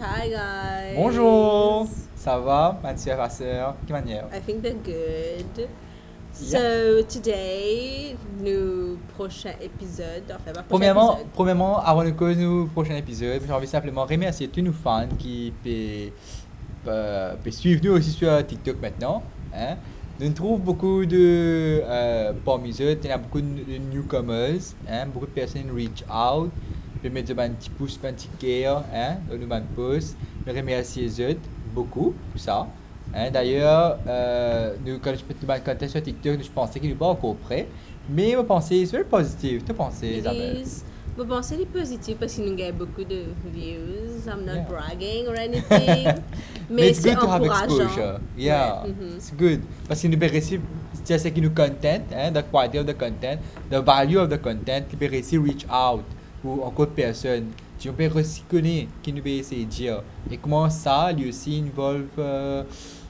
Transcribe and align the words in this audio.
Hi 0.00 0.28
guys. 0.30 0.94
Bonjour, 0.94 1.88
ça 2.14 2.38
va, 2.38 2.78
ma 2.80 2.96
chère 2.96 3.18
ma 3.18 3.28
sœur 3.28 3.74
Quelle 3.84 3.96
manière 3.96 4.26
I 4.32 4.40
think 4.40 4.62
they're 4.62 4.74
good. 4.84 5.68
So 6.32 7.02
today, 7.08 8.16
nous 8.40 8.98
prochain 9.16 9.54
épisode, 9.60 10.22
enfin 10.30 10.52
prochain 10.52 10.66
Premièrement, 10.68 11.14
épisode. 11.14 11.32
premièrement, 11.34 11.80
avant 11.80 12.04
de 12.04 12.10
causer 12.10 12.44
nos 12.44 12.66
prochain 12.66 12.94
épisode, 12.94 13.42
j'ai 13.44 13.52
envie 13.52 13.66
simplement 13.66 14.04
remercier 14.04 14.46
tous 14.46 14.60
nos 14.60 14.70
fans 14.72 15.08
qui 15.18 15.52
peuvent, 16.84 17.50
suivre 17.50 17.80
nous 17.82 17.92
aussi 17.92 18.12
sur 18.12 18.46
TikTok 18.46 18.80
maintenant. 18.80 19.24
Hein. 19.52 19.78
Nous 20.20 20.30
trouvons 20.32 20.58
beaucoup 20.58 21.06
de, 21.06 21.82
euh, 21.84 22.32
parmi 22.44 22.70
eux, 22.80 22.96
il 23.02 23.08
y 23.08 23.10
a 23.10 23.18
beaucoup 23.18 23.40
de 23.40 23.78
newcomers, 23.92 24.60
hein, 24.88 25.06
beaucoup 25.12 25.26
de 25.26 25.32
personnes 25.32 25.70
reach 25.74 26.04
out, 26.08 26.52
mettre 27.04 27.32
un 27.38 27.50
petit 27.50 27.70
pouce, 27.70 27.98
un 28.04 28.12
petit 28.12 28.28
cœur, 28.38 28.84
hein, 28.92 29.16
dans 29.30 29.36
nos 29.38 29.64
posts. 29.76 30.16
Je 30.46 30.52
remercie 30.52 31.06
eux 31.20 31.36
beaucoup 31.74 32.14
pour 32.32 32.40
ça. 32.40 32.66
Hein, 33.14 33.30
D'ailleurs, 33.30 33.98
euh, 34.06 34.74
nous, 34.84 34.98
quand 34.98 35.14
je 35.14 35.22
peux 35.24 35.34
te 35.34 35.46
contacter 35.46 35.88
sur 35.88 36.02
TikTok, 36.02 36.42
je 36.42 36.50
pensais 36.50 36.80
qu'il 36.80 36.90
n'est 36.90 36.96
pas 36.96 37.06
encore 37.06 37.36
prêt. 37.36 37.66
Mais 38.10 38.32
je 38.32 38.38
pensais, 38.40 38.84
c'est 38.86 38.92
very 38.96 39.04
positive. 39.08 39.62
Tu 39.64 39.72
penses, 39.74 40.02
It 40.02 40.18
Isabelle? 40.18 40.62
is. 40.62 40.82
Bon, 41.16 41.24
bon, 41.24 41.42
c'est 41.42 41.56
positif 41.66 42.16
parce 42.18 42.32
qu'il 42.34 42.44
nous 42.44 42.54
gagne 42.54 42.74
beaucoup 42.74 43.02
de 43.02 43.24
views. 43.52 44.24
I'm 44.28 44.44
not 44.44 44.52
Yeah. 44.54 44.66
bragging 44.68 45.26
or 45.26 45.34
anything. 45.36 46.22
mais 46.70 46.92
c'est 46.94 47.16
encourageant. 47.16 47.64
exposure. 47.64 48.20
Yeah, 48.36 48.82
Ouais, 48.84 48.90
mhm. 48.90 49.16
it's 49.16 49.32
good. 49.36 49.60
Parce 49.88 50.00
qu'il 50.00 50.10
nous 50.10 50.18
réussir, 50.20 50.60
c'est 51.02 51.18
ce 51.18 51.28
qui 51.28 51.40
nous 51.40 51.50
content, 51.50 52.02
hein, 52.14 52.30
the 52.32 52.44
quality 52.50 52.78
of 52.78 52.86
the 52.86 52.96
content, 52.96 53.38
the 53.70 53.82
value 53.84 54.18
of 54.18 54.28
the 54.28 54.40
content, 54.40 54.82
qui 54.88 54.96
peut 54.96 55.08
réussir 55.10 55.42
reach 55.42 55.66
out 55.66 56.04
pour 56.42 56.64
encore 56.66 56.86
de 56.86 56.92
personnes. 56.92 57.46
Si 57.78 57.88
on 57.88 57.92
peut 57.92 58.08
aussi 58.14 58.42
connaître, 58.50 58.88
qui 59.02 59.12
nous 59.12 59.22
peut 59.22 59.28
essayer 59.30 59.64
de 59.64 59.70
dire. 59.70 60.02
Et 60.30 60.36
comment 60.36 60.68
ça, 60.68 61.12
lui 61.12 61.28
aussi, 61.28 61.62
involve 61.64 62.06
euh, 62.18 62.62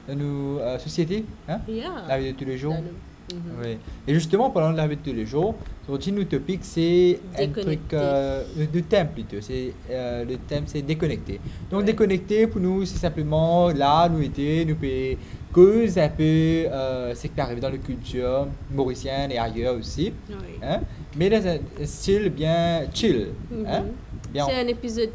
nos 0.07 0.59
euh, 0.59 0.77
sociétés, 0.79 1.25
hein, 1.47 1.59
Yeah. 1.67 2.03
la 2.07 2.19
vie 2.19 2.31
de 2.33 2.37
tous 2.37 2.45
les 2.45 2.57
jours. 2.57 2.75
Mhm. 2.75 3.39
Oui. 3.63 3.77
Et 4.07 4.13
justement, 4.13 4.49
pendant 4.49 4.71
la 4.71 4.87
vie 4.87 4.95
de 4.95 5.01
tous 5.01 5.13
les 5.15 5.25
jours, 5.25 5.53
aujourd'hui, 5.87 6.11
notre 6.11 6.29
topic, 6.29 6.61
c'est 6.63 7.19
un 7.37 7.47
truc, 7.49 7.79
euh, 7.93 8.43
le, 8.57 8.67
le 8.73 8.81
thème 8.81 9.09
plutôt. 9.09 9.37
C'est, 9.41 9.71
euh, 9.91 10.25
le 10.25 10.37
thème, 10.37 10.63
c'est 10.65 10.81
déconnecter. 10.81 11.39
Donc, 11.69 11.81
Ouais. 11.81 11.85
déconnecter, 11.85 12.47
pour 12.47 12.59
nous, 12.61 12.85
c'est 12.85 12.97
simplement 12.97 13.69
là, 13.69 14.09
nous 14.09 14.21
étions, 14.21 14.65
nous 14.67 14.75
pouvons 14.75 15.15
causer 15.51 16.01
un 16.01 16.09
peu 16.09 16.23
euh, 16.23 17.13
ce 17.15 17.27
qui 17.27 17.39
arrive 17.41 17.59
dans 17.59 17.69
la 17.69 17.77
culture 17.77 18.47
mauricienne 18.71 19.31
et 19.31 19.37
ailleurs 19.37 19.75
aussi. 19.77 20.11
Oui. 20.29 20.35
Hein? 20.63 20.79
Mais 21.15 21.29
dans 21.29 21.45
un 21.47 21.57
style 21.85 22.29
bien 22.29 22.85
chill. 22.93 23.29
Hein? 23.65 23.81
Mhm. 23.81 23.91
Bien, 24.31 24.45
C'est 24.47 24.61
un 24.61 24.67
épisode 24.67 25.09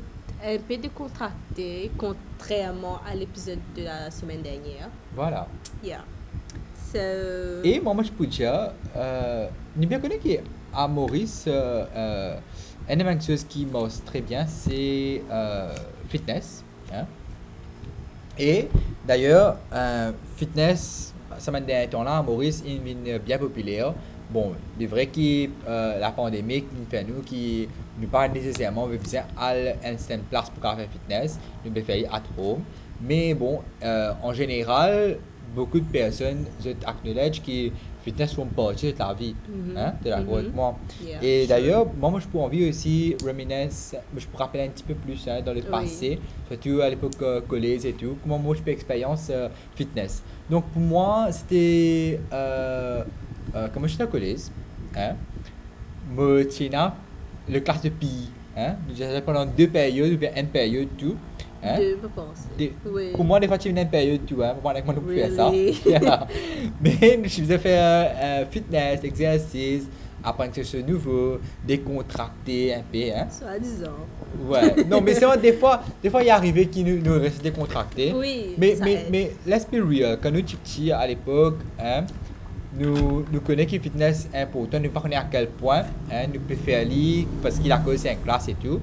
un 0.44 0.58
peu 0.58 0.76
décontracté, 0.76 1.90
contrairement 1.96 2.98
à 3.08 3.14
l'épisode 3.14 3.60
de 3.76 3.84
la 3.84 4.10
semaine 4.10 4.42
dernière. 4.42 4.90
voilà. 5.14 5.46
Yeah. 5.82 6.04
So, 6.92 6.98
Et 7.64 7.80
moi, 7.80 7.94
je 8.02 8.10
peux 8.10 8.26
dire, 8.26 8.72
euh, 8.96 9.48
nous 9.76 9.86
bien 9.86 9.98
connu 10.00 10.18
qu'à 10.18 10.86
Maurice, 10.88 11.44
euh, 11.48 11.84
euh, 11.96 12.36
une 12.88 12.98
des 12.98 13.04
qui 13.48 13.64
marche 13.66 14.04
très 14.04 14.20
bien, 14.20 14.46
c'est 14.46 15.22
euh, 15.30 15.74
fitness. 16.08 16.62
hein? 16.92 17.06
Et 18.38 18.68
d'ailleurs, 19.06 19.56
euh, 19.72 20.12
fitness, 20.36 21.14
ça 21.38 21.50
m'a 21.50 21.60
dernier 21.60 21.88
temps-là, 21.88 22.18
à 22.18 22.22
Maurice, 22.22 22.62
il 22.66 23.08
est 23.08 23.18
bien 23.18 23.38
populaire. 23.38 23.94
Bon, 24.34 24.50
il 24.76 24.82
est 24.84 24.88
vrai 24.88 25.06
que 25.06 25.46
euh, 25.68 26.00
la 26.00 26.10
pandémie 26.10 26.64
nous 26.76 26.84
fait 26.90 27.04
nous 27.04 27.22
qui 27.22 27.68
nous 28.00 28.08
pas 28.08 28.26
nécessairement 28.26 28.88
besoin 28.88 29.20
à 29.38 29.54
une 29.56 30.22
place 30.28 30.50
pour 30.50 30.60
faire 30.60 30.88
fitness, 30.90 31.38
nous 31.64 31.70
devons 31.70 31.86
faire 31.86 32.12
à 32.12 32.20
home. 32.36 32.62
Mais 33.00 33.32
bon, 33.32 33.60
euh, 33.84 34.12
en 34.24 34.32
général, 34.32 35.18
beaucoup 35.54 35.78
de 35.78 35.84
personnes 35.84 36.46
acknowledge 36.84 37.42
que 37.42 37.70
fitness 38.04 38.34
font 38.34 38.46
partie 38.46 38.92
de 38.92 38.98
la 38.98 39.14
vie, 39.14 39.36
Mhm, 39.48 39.76
hein, 39.76 39.92
de 40.04 40.10
la 40.10 40.20
mhm. 40.20 40.50
moi. 40.52 40.76
Yeah, 41.06 41.22
Et 41.22 41.40
sure. 41.42 41.48
d'ailleurs, 41.50 41.86
moi, 41.96 42.10
moi, 42.10 42.18
je 42.18 42.26
peux 42.26 42.38
envie 42.38 42.68
aussi 42.68 43.14
reminisce, 43.24 43.94
je 44.16 44.26
peux 44.26 44.36
rappeler 44.36 44.64
un 44.64 44.68
petit 44.70 44.82
peu 44.82 44.94
plus 44.94 45.28
hein, 45.28 45.42
dans 45.46 45.52
le 45.52 45.60
Oui. 45.60 45.70
passé, 45.70 46.18
surtout 46.48 46.80
à 46.80 46.90
l'époque 46.90 47.22
euh, 47.22 47.40
collège 47.46 47.84
et 47.84 47.92
tout, 47.92 48.16
comment 48.24 48.40
moi 48.40 48.56
je 48.56 48.62
peux 48.62 48.72
expérience 48.72 49.28
euh, 49.30 49.48
fitness. 49.76 50.24
Donc 50.50 50.64
pour 50.72 50.82
moi, 50.82 51.28
c'était 51.30 52.18
euh, 52.32 53.04
euh, 53.54 53.68
j'étais 53.86 54.04
au 54.04 54.08
collège, 54.08 54.40
hein, 54.96 55.14
moi, 56.14 56.44
Tina, 56.44 56.94
le 57.48 57.60
classe 57.60 57.82
de 57.82 57.88
PI, 57.88 58.30
hein, 58.56 58.76
nous 58.88 59.02
avons 59.02 59.20
pendant 59.22 59.46
deux 59.46 59.68
périodes 59.68 60.12
ou 60.12 60.18
bien 60.18 60.30
une 60.36 60.46
période 60.46 60.88
tout. 60.98 61.16
Hein? 61.62 61.78
Deux, 61.78 61.98
je 62.02 62.08
pense. 62.08 62.72
Oui. 62.86 63.12
Pour 63.14 63.24
moi, 63.24 63.40
des 63.40 63.48
fois, 63.48 63.56
tu 63.56 63.68
venais 63.68 63.82
une 63.82 63.88
période, 63.88 64.20
tu 64.26 64.34
vois. 64.34 64.50
Pour 64.50 64.62
moi, 64.62 64.72
avec 64.72 64.84
moi, 64.84 64.94
nous 64.94 65.14
faire 65.14 65.32
ça. 65.32 65.48
Really? 65.48 65.80
Yeah. 65.86 66.26
Mais 66.80 67.20
je 67.24 67.40
faisais 67.40 67.58
faire 67.58 68.12
euh, 68.16 68.44
fitness, 68.50 69.02
exercice, 69.02 69.88
apprendre 70.22 70.52
quelque 70.52 70.66
chose 70.68 70.84
de 70.84 70.90
nouveau, 70.90 71.38
décontracter 71.66 72.74
un 72.74 72.82
peu. 72.90 73.12
Hein? 73.14 73.26
Soi-disant. 73.30 73.90
Ouais. 74.46 74.84
Non, 74.88 75.00
mais 75.00 75.14
c'est 75.14 75.24
vrai, 75.24 75.38
des 75.38 75.54
fois, 75.54 75.82
des 76.02 76.10
fois, 76.10 76.22
il 76.22 76.28
est 76.28 76.30
arrivé 76.30 76.66
qu'il 76.66 76.84
nous, 76.86 77.02
nous 77.02 77.20
reste 77.20 77.42
décontracté. 77.42 78.12
Oui. 78.14 78.54
Mais, 78.58 78.76
ça 78.76 78.84
mais, 78.84 78.92
aide. 78.92 79.06
mais 79.10 79.32
let's 79.46 79.66
be 79.66 79.76
real, 79.76 80.18
quand 80.22 80.30
nous 80.30 80.40
étions 80.40 80.58
petits 80.62 80.92
à 80.92 81.06
l'époque, 81.06 81.58
hein, 81.78 82.04
nous, 82.78 83.24
nous 83.30 83.40
connaissons 83.40 83.76
que 83.76 83.82
fitness 83.82 84.28
est 84.32 84.42
important, 84.42 84.78
nous 84.78 84.84
ne 84.84 84.88
connaissons 84.88 85.20
à 85.20 85.26
quel 85.30 85.48
point, 85.48 85.82
hein, 86.10 86.26
nous 86.32 86.40
préférons 86.40 86.82
aller 86.82 87.26
parce 87.42 87.58
qu'il 87.58 87.70
a 87.70 87.78
causé 87.78 88.10
en 88.10 88.16
classe 88.16 88.48
et 88.48 88.54
tout. 88.54 88.80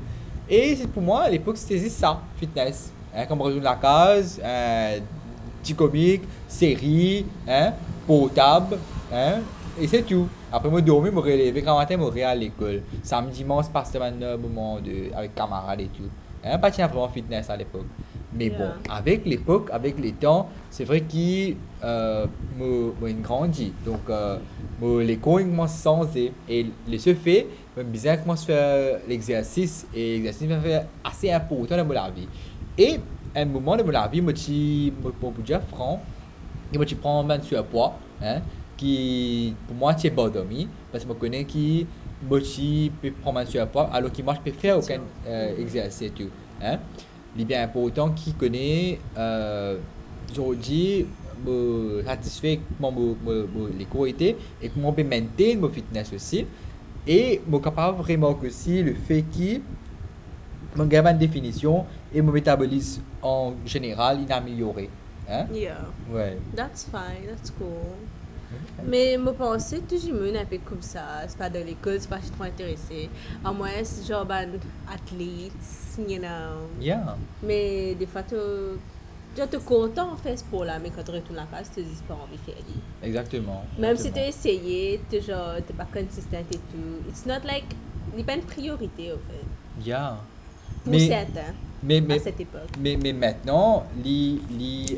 Et 0.50 0.78
pour 0.94 1.02
moi, 1.02 1.24
à 1.24 1.30
l'époque, 1.30 1.58
c'était 1.58 1.90
ça, 1.90 2.22
fitness. 2.38 2.92
Hein, 3.16 3.26
comme 3.26 3.42
retourne 3.42 3.64
la 3.64 3.76
case, 3.76 4.40
petit 5.62 5.74
comique, 5.74 6.24
série, 6.48 7.26
hein, 7.48 7.74
portable, 8.08 8.78
hein, 9.12 9.40
et 9.80 9.88
c'est 9.88 10.04
tout. 10.04 10.28
Après, 10.52 10.70
moi, 10.70 10.82
dormir, 10.82 11.14
me 11.14 11.20
relever, 11.20 11.62
quand 11.62 11.78
matin, 11.78 11.98
me 11.98 12.24
à 12.24 12.36
l'école. 12.36 12.82
Samedi, 13.04 13.38
dimanche, 13.38 13.70
passer 13.70 13.98
un 13.98 14.38
moment 14.38 14.80
de, 14.80 15.14
avec 15.16 15.34
camarades 15.34 15.80
et 15.82 15.88
tout. 15.88 16.10
Hein, 16.44 16.58
pas 16.58 16.72
tiens 16.72 16.88
vraiment 16.88 17.08
fitness 17.08 17.50
à 17.50 17.56
l'époque. 17.56 17.86
Mais 18.34 18.46
Yeah. 18.48 18.58
bon, 18.58 18.70
avec 18.90 19.26
l'époque, 19.26 19.70
avec 19.72 20.00
les 20.00 20.14
temps, 20.14 20.50
c'est 20.70 20.86
vrai 20.86 21.02
qu'il 21.02 21.58
euh, 21.84 22.26
me, 22.58 22.94
me 23.02 23.12
grandit. 23.22 23.74
Donc, 23.86 24.10
euh, 24.10 24.38
me, 24.82 25.04
les 25.04 25.18
cours 25.18 25.40
commencent 25.40 25.84
changer. 25.84 26.32
Et 26.48 26.68
les 26.88 26.98
ce 26.98 27.14
fait, 27.14 27.48
me 27.76 27.84
bizarre 27.84 28.22
commence 28.22 28.44
à 28.44 28.46
faire 28.46 29.00
l'exercice. 29.08 29.86
Et 29.94 30.14
l'exercice 30.14 30.48
me 30.48 30.60
fait 30.60 30.86
assez 31.04 31.32
important 31.32 31.76
dans 31.78 31.86
ma 31.86 32.10
vie. 32.10 32.28
Et 32.78 33.00
à 33.36 33.42
un 33.42 33.46
moment 33.46 33.76
de 33.76 33.84
ma 33.84 34.08
vie, 34.08 34.24
je 34.26 34.36
suis, 34.36 34.94
vous 35.02 35.42
dire 35.42 35.62
franc, 35.64 36.02
et 36.74 36.86
tu 36.86 36.96
prends 36.96 37.30
un 37.30 37.42
surpoids, 37.42 37.96
hein, 38.22 38.40
qui 38.78 39.54
pour 39.68 39.76
moi, 39.76 39.96
c'est 39.98 40.10
bon 40.10 40.30
dormi, 40.30 40.68
parce 40.92 41.04
que 41.04 41.10
je 41.10 41.16
connais 41.16 41.44
qui, 41.44 41.86
tu 42.30 42.92
peux 43.02 43.12
prendre 43.12 43.40
un 43.40 43.46
surpoids, 43.46 43.90
alors 43.92 44.12
que 44.12 44.22
moi, 44.22 44.36
je 44.36 44.52
peux 44.52 44.58
faire 44.58 44.78
aucun 44.78 45.02
euh, 45.28 45.58
exercice. 45.58 46.12
Hein. 46.62 46.80
Il 47.36 47.42
est 47.42 47.46
bien 47.46 47.64
important 47.64 48.10
qui 48.12 48.34
connaît, 48.34 49.00
euh, 49.18 49.78
aujourd'hui, 50.32 51.06
me 51.46 52.04
satisfait 52.06 52.60
comment 52.78 52.92
me, 52.92 53.16
me- 53.26 53.48
me- 53.48 53.72
les 53.78 53.86
cours 53.86 54.08
étaient 54.08 54.36
et 54.62 54.70
comment 54.70 54.92
peut 54.94 55.04
maintenir 55.04 55.58
mon 55.60 55.70
fitness 55.70 56.12
aussi. 56.14 56.46
Et 57.08 57.42
je 57.48 57.52
suis 57.54 57.62
capable 57.64 58.02
remarquer 58.02 58.48
aussi 58.48 58.84
le 58.84 58.94
fait 58.94 59.24
que 59.24 59.60
mon 60.76 60.86
gamme 60.86 61.14
de 61.14 61.20
définition 61.20 61.86
et 62.14 62.22
mon 62.22 62.32
métabolisme 62.32 63.02
en 63.22 63.54
général, 63.66 64.20
il 64.22 64.30
est 64.30 64.34
amélioré. 64.34 64.90
Hein? 65.30 65.46
Yeah. 65.54 65.86
Ouais. 66.12 66.38
That's 66.56 66.86
fine, 66.86 67.28
that's 67.28 67.50
cool. 67.52 67.96
Mais 68.86 69.18
moi 69.18 69.34
pensais 69.34 69.80
toujours 69.80 70.16
me 70.16 70.36
un 70.36 70.46
peu 70.46 70.58
comme 70.60 70.82
ça. 70.82 71.24
C'est 71.28 71.38
pas 71.38 71.50
dans 71.50 71.66
l'école, 71.66 71.98
c'est 72.00 72.10
pas 72.10 72.18
je 72.18 72.24
suis 72.26 72.32
trop 72.32 72.44
intéressée. 72.44 73.10
À 73.44 73.52
moi, 73.52 73.68
c'est 73.84 74.08
genre 74.08 74.26
ben 74.26 74.50
athlète, 74.92 75.52
you 76.08 76.18
know. 76.18 76.68
Yeah. 76.80 77.18
Mais 77.44 77.96
des 77.96 78.06
fois, 78.06 78.24
tu 78.24 78.36
tu 79.36 79.42
es 79.42 79.60
content 79.60 80.12
en 80.12 80.18
fait 80.18 80.44
pour 80.50 80.66
là, 80.66 80.78
mais 80.80 80.90
quand 80.90 81.04
tu 81.04 81.12
retournes 81.12 81.38
la 81.38 81.46
classe, 81.46 81.70
tu 81.74 81.82
te 81.82 81.88
dis 81.88 82.02
pas 82.08 82.16
envie 82.16 82.38
de 82.38 82.52
faire. 82.52 82.64
Exactement. 83.04 83.64
Même 83.78 83.96
si 83.96 84.12
tu 84.12 84.20
as 84.20 84.28
essayé, 84.28 85.02
tu 85.10 85.22
genre 85.22 85.56
t'es 85.66 85.74
pas 85.74 85.86
consistant 85.86 86.40
et 86.40 86.56
tout. 86.56 87.10
It's 87.10 87.26
not 87.26 87.46
like, 87.46 87.66
il 88.18 88.26
pas 88.26 88.36
une 88.36 88.42
priorité 88.42 89.12
en 89.12 89.16
fait. 89.16 89.90
Yeah. 89.90 90.18
Pour 90.84 90.94
Mais, 90.94 91.08
certains, 91.08 91.54
mais, 91.84 91.98
à 91.98 92.02
mais, 92.02 92.20
cette 92.20 92.40
époque. 92.40 92.70
mais, 92.80 92.98
mais 93.02 93.14
maintenant, 93.14 93.86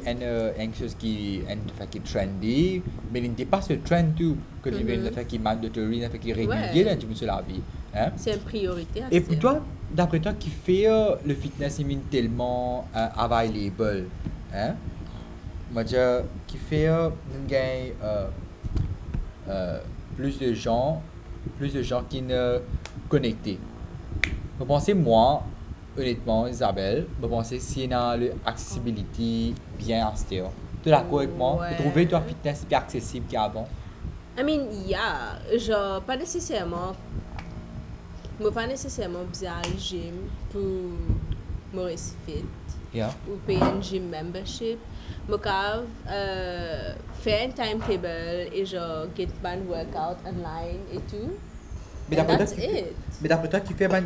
une, 0.05 0.23
euh, 0.23 0.51
une 0.59 0.73
chose 0.73 0.95
qui 0.99 1.41
est 1.47 2.03
trendy, 2.03 2.81
mais 3.11 3.19
il 3.19 3.29
n'était 3.29 3.45
pas 3.45 3.61
ce 3.61 3.73
trend 3.73 4.05
tout. 4.17 4.37
Que 4.61 4.69
tu 4.69 4.83
veux 4.83 5.11
faire 5.11 5.27
qui 5.27 5.39
mandatory, 5.39 6.03
qui 6.21 6.29
est 6.29 6.33
régulier 6.33 6.85
dans 6.85 6.97
toute 6.97 7.21
la 7.21 7.41
vie. 7.41 7.61
Hein? 7.95 8.11
C'est 8.15 8.33
une 8.33 8.39
priorité. 8.39 9.03
à 9.03 9.07
Et 9.11 9.21
pour 9.21 9.37
toi, 9.39 9.61
d'après 9.93 10.19
toi, 10.19 10.33
qui 10.33 10.49
fait 10.49 10.87
euh, 10.87 11.15
le 11.25 11.33
fitness 11.33 11.79
est 11.79 12.09
tellement 12.09 12.87
euh, 12.95 13.07
available, 13.17 14.07
hein? 14.53 14.75
Moi, 15.73 15.83
dire, 15.83 16.23
qui 16.45 16.57
fait 16.57 16.87
euh, 16.87 17.09
euh, 17.51 18.27
euh, 19.49 19.79
plus 20.15 20.37
de 20.37 20.53
gens, 20.53 21.01
plus 21.57 21.73
de 21.73 21.81
gens 21.81 22.03
qui 22.07 22.21
ne 22.21 22.59
connectés. 23.09 23.57
Vous 24.59 24.65
pensez, 24.65 24.93
moi, 24.93 25.43
honnêtement, 25.97 26.47
Isabelle, 26.47 27.07
je 27.21 27.27
pense 27.27 27.49
que 27.49 27.59
si 27.59 27.91
a 27.91 28.17
l'accessibilité 28.17 29.53
bien 29.77 30.07
à 30.07 30.15
ce 30.15 30.25
Tu 30.25 30.89
es 30.89 30.91
d'accord 30.91 31.19
avec 31.19 31.35
moi 31.37 31.55
Ouais. 31.59 31.75
Tu 31.77 31.83
trouves 31.83 32.07
ton 32.07 32.21
fitness 32.21 32.65
plus 32.65 32.75
accessible 32.75 33.25
qu'avant? 33.29 33.67
I 34.37 34.43
mean, 34.43 34.67
yeah, 34.87 35.37
genre, 35.57 36.01
pas 36.01 36.17
nécessairement, 36.17 36.93
moi 38.39 38.51
pas 38.51 38.65
nécessairement 38.65 39.23
besoin 39.23 39.61
au 39.63 39.77
gym 39.79 40.15
pour 40.51 40.61
me 41.73 41.81
rester 41.85 42.15
fit 42.25 42.45
Yeah. 42.93 43.09
ou 43.27 43.37
payer 43.47 43.61
un 43.61 43.81
gym 43.81 44.09
membership. 44.09 44.77
Quand 45.27 45.83
euh, 46.09 46.93
faire 47.21 47.47
un 47.47 47.51
timetable 47.51 48.07
et 48.53 48.65
genre, 48.65 49.05
get 49.15 49.29
my 49.43 49.57
workout 49.67 50.17
online 50.27 50.81
et 50.93 50.99
tout. 51.09 51.31
Mais 52.09 52.15
d'après 52.15 53.49
toi, 53.49 53.59
qui 53.61 53.73
fait 53.73 53.87
ban, 53.87 54.01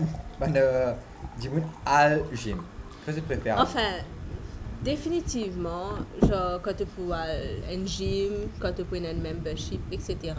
dis-moi, 1.39 1.61
al 1.85 2.23
gym 2.33 2.57
Qu'est-ce 3.05 3.17
que 3.17 3.21
tu 3.21 3.27
préfères? 3.27 3.57
Enfin, 3.61 4.03
définitivement, 4.83 5.91
genre, 6.21 6.61
quand 6.61 6.73
tu 6.75 6.85
peux 6.85 7.11
aller 7.11 7.61
à 7.69 7.73
un 7.73 7.85
gym, 7.85 8.31
quand 8.59 8.73
tu 8.73 8.83
peux 8.83 8.97
un 8.97 9.13
membership, 9.13 9.81
etc. 9.91 10.33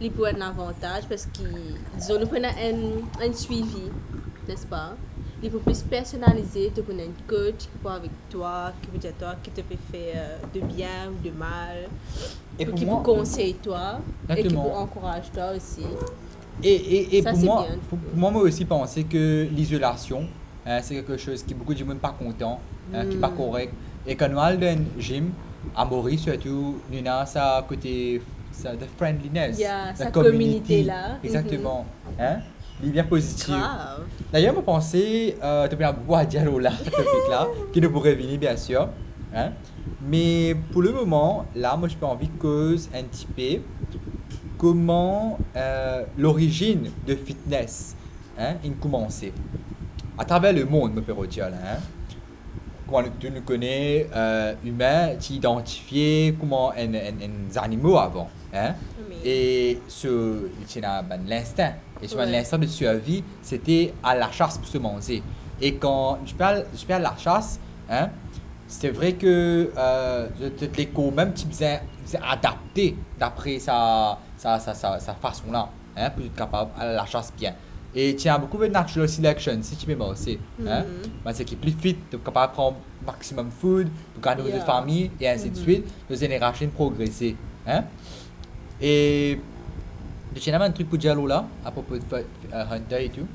Il 0.00 0.10
peut 0.12 0.26
un 0.26 0.40
avantage 0.40 1.04
parce 1.08 1.26
que, 1.26 1.42
disons, 1.96 2.20
nous 2.20 2.26
prenons 2.26 2.48
un, 2.48 3.26
un 3.26 3.32
suivi, 3.32 3.90
n'est-ce 4.46 4.66
pas? 4.66 4.94
Il 5.42 5.50
peut 5.50 5.58
plus 5.58 5.82
personnaliser, 5.82 6.72
tu 6.74 6.82
peux 6.82 6.92
un 6.92 7.12
coach 7.28 7.58
qui 7.58 7.68
peut 7.82 7.88
avec 7.88 8.10
toi, 8.30 8.72
qui 8.80 8.88
peut 8.88 8.98
dire 8.98 9.12
toi, 9.18 9.34
qui 9.42 9.50
te 9.50 9.60
peut 9.60 9.76
faire 9.92 10.14
euh, 10.16 10.38
de 10.54 10.60
bien 10.60 11.10
ou 11.10 11.22
de 11.22 11.30
mal, 11.36 11.88
Et 12.58 12.66
qui 12.66 12.86
peut 12.86 13.02
conseiller 13.02 13.54
toi 13.54 14.00
et 14.30 14.42
qui 14.42 14.48
peut 14.48 14.56
encourager 14.56 15.30
toi 15.34 15.52
aussi. 15.56 15.84
Et, 16.62 16.72
et, 16.74 17.18
et 17.18 17.22
Ça, 17.22 17.30
pour, 17.30 17.40
moi, 17.40 17.66
pour, 17.88 17.98
pour 17.98 18.18
moi, 18.18 18.30
moi 18.30 18.42
aussi, 18.42 18.64
penser 18.64 19.04
que 19.04 19.46
l'isolation, 19.50 20.26
hein, 20.66 20.78
c'est 20.82 20.94
quelque 20.94 21.16
chose 21.16 21.42
qui 21.42 21.54
beaucoup 21.54 21.74
de 21.74 21.84
monde 21.84 21.98
pas 21.98 22.14
content, 22.16 22.60
hein, 22.92 23.02
qui 23.06 23.16
n'est 23.16 23.20
pas 23.20 23.28
Mm. 23.30 23.36
correct. 23.36 23.74
Et 24.06 24.14
quand 24.16 24.28
nous 24.28 24.38
allons 24.38 24.58
dans 24.60 24.78
gym, 24.98 25.30
à 25.74 25.84
Maurice 25.84 26.22
surtout, 26.22 26.76
nous 26.90 26.98
avons 27.08 27.26
ça 27.26 27.64
côté 27.68 28.20
ça, 28.52 28.72
de 28.76 28.84
friendliness, 28.96 29.58
Yeah, 29.58 29.92
de 29.92 29.96
sa 29.98 30.10
community. 30.10 30.38
communauté-là. 30.38 31.18
Exactement. 31.24 31.86
Hein? 32.20 32.36
Il 32.82 32.88
est 32.90 32.92
bien 32.92 33.04
positif. 33.04 33.54
D'ailleurs, 34.32 34.54
je 34.54 34.60
pensais, 34.60 35.36
euh, 35.42 35.66
tu 35.68 35.82
as 35.82 35.92
beaucoup 35.92 36.14
à 36.16 36.24
dire 36.24 36.44
là, 36.60 36.70
topic-là, 36.84 37.48
qui 37.72 37.80
ne 37.80 37.88
pourrait 37.88 38.14
venir 38.14 38.38
bien 38.38 38.56
sûr. 38.56 38.88
Hein? 39.34 39.50
Mais 40.06 40.54
pour 40.72 40.82
le 40.82 40.92
moment, 40.92 41.46
là, 41.56 41.76
moi, 41.76 41.88
je 41.88 41.96
peux 41.96 42.06
envie 42.06 42.28
cause 42.38 42.88
un 42.94 43.02
petit 43.04 43.26
peu 43.26 43.62
comment 44.64 45.36
euh, 45.56 46.04
l'origine 46.16 46.90
de 47.06 47.14
fitness 47.14 47.94
hein, 48.38 48.54
a 48.64 48.68
commencé. 48.80 49.30
À 50.16 50.24
travers 50.24 50.54
le 50.54 50.64
monde, 50.64 50.94
me 50.94 51.02
peut 51.02 51.12
dire 51.26 51.50
là. 51.50 51.56
Hein? 51.62 51.78
Comment 52.88 53.02
tu 53.20 53.30
nous 53.30 53.42
connais, 53.42 54.06
euh, 54.16 54.54
humains, 54.64 55.16
tu 55.20 55.34
identifies 55.34 56.34
comment 56.40 56.70
un 56.72 56.94
animaux 57.62 57.98
avant. 57.98 58.30
Hein? 58.54 58.72
Et 59.22 59.80
ce, 59.86 60.48
l'instinct. 61.28 61.74
Et 62.00 62.08
sur 62.08 62.18
Ouais. 62.20 62.30
l'instinct 62.30 62.56
de 62.56 62.66
survie, 62.66 63.22
c'était 63.42 63.92
à 64.02 64.14
la 64.14 64.30
chasse 64.32 64.56
pour 64.56 64.68
se 64.68 64.78
manger. 64.78 65.22
Et 65.60 65.74
quand 65.74 66.20
je 66.24 66.34
parle, 66.34 66.64
je 66.74 66.86
parle 66.86 67.00
de 67.02 67.08
la 67.08 67.16
chasse, 67.18 67.60
hein, 67.90 68.08
c'est 68.66 68.90
vrai 68.90 69.12
que 69.12 69.70
euh, 69.76 70.28
les 70.78 70.86
même 71.10 71.34
tu 71.34 71.46
faisais 71.46 71.80
adapter 72.22 72.96
d'après 73.18 73.58
sa, 73.58 74.18
sa, 74.44 74.58
sa, 74.58 74.74
sa, 74.74 75.00
sa 75.00 75.14
façon-là, 75.14 75.68
hein, 75.96 76.10
pour 76.10 76.22
être 76.24 76.34
capable 76.34 76.70
à 76.78 76.92
la 76.92 77.06
chasse 77.06 77.32
bien. 77.38 77.54
Et 77.94 78.14
tu 78.16 78.28
as 78.28 78.36
beaucoup 78.36 78.58
de 78.58 78.66
natural 78.66 79.08
selection, 79.08 79.58
si 79.62 79.76
tu 79.76 79.86
m'aimes 79.86 80.02
aussi. 80.02 80.38
Hein? 80.66 80.84
Ben, 81.24 81.32
c'est 81.32 81.44
qui 81.44 81.54
est 81.54 81.56
plus 81.56 81.70
fit, 81.72 81.96
tu 82.10 82.16
es 82.16 82.18
capable 82.18 82.52
de 82.52 82.56
prendre 82.56 82.76
maximum 83.06 83.50
food 83.50 83.88
pour 84.12 84.22
garder 84.22 84.42
Yeah. 84.42 84.52
votre 84.58 84.66
famille 84.66 85.10
et 85.20 85.28
ainsi 85.28 85.48
de 85.48 85.56
Mhm. 85.56 85.62
suite. 85.62 85.84
Les 86.10 86.16
générations 86.16 86.68
progresser. 86.68 87.36
Hein? 87.66 87.84
Et 88.80 89.38
tu 90.34 90.50
as 90.50 90.60
un 90.60 90.70
truc 90.72 90.88
pour 90.90 90.98
dire 90.98 91.14
là, 91.24 91.46
à 91.64 91.70
propos 91.70 91.96
de 91.96 92.02
euh, 92.12 92.64
hunter 92.70 93.04
et 93.06 93.10
tout. 93.10 93.26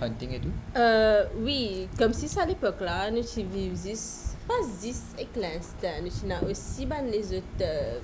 Hunting 0.00 0.30
et 0.32 0.38
tout. 0.40 0.52
Euh, 0.76 1.24
oui, 1.42 1.88
comme 1.98 2.12
si 2.12 2.28
ça 2.28 2.42
à 2.42 2.46
l'époque-là, 2.46 3.10
nous 3.10 3.22
tu 3.22 3.42
vivons 3.42 3.74
juste, 3.74 4.36
pas 4.46 4.54
juste 4.80 5.06
avec 5.14 5.28
l'instinct, 5.34 6.00
nous 6.04 6.30
avons 6.32 6.50
aussi 6.52 6.86
ben, 6.86 7.04
les 7.10 7.36
autres, 7.38 7.44
euh, 7.62 7.98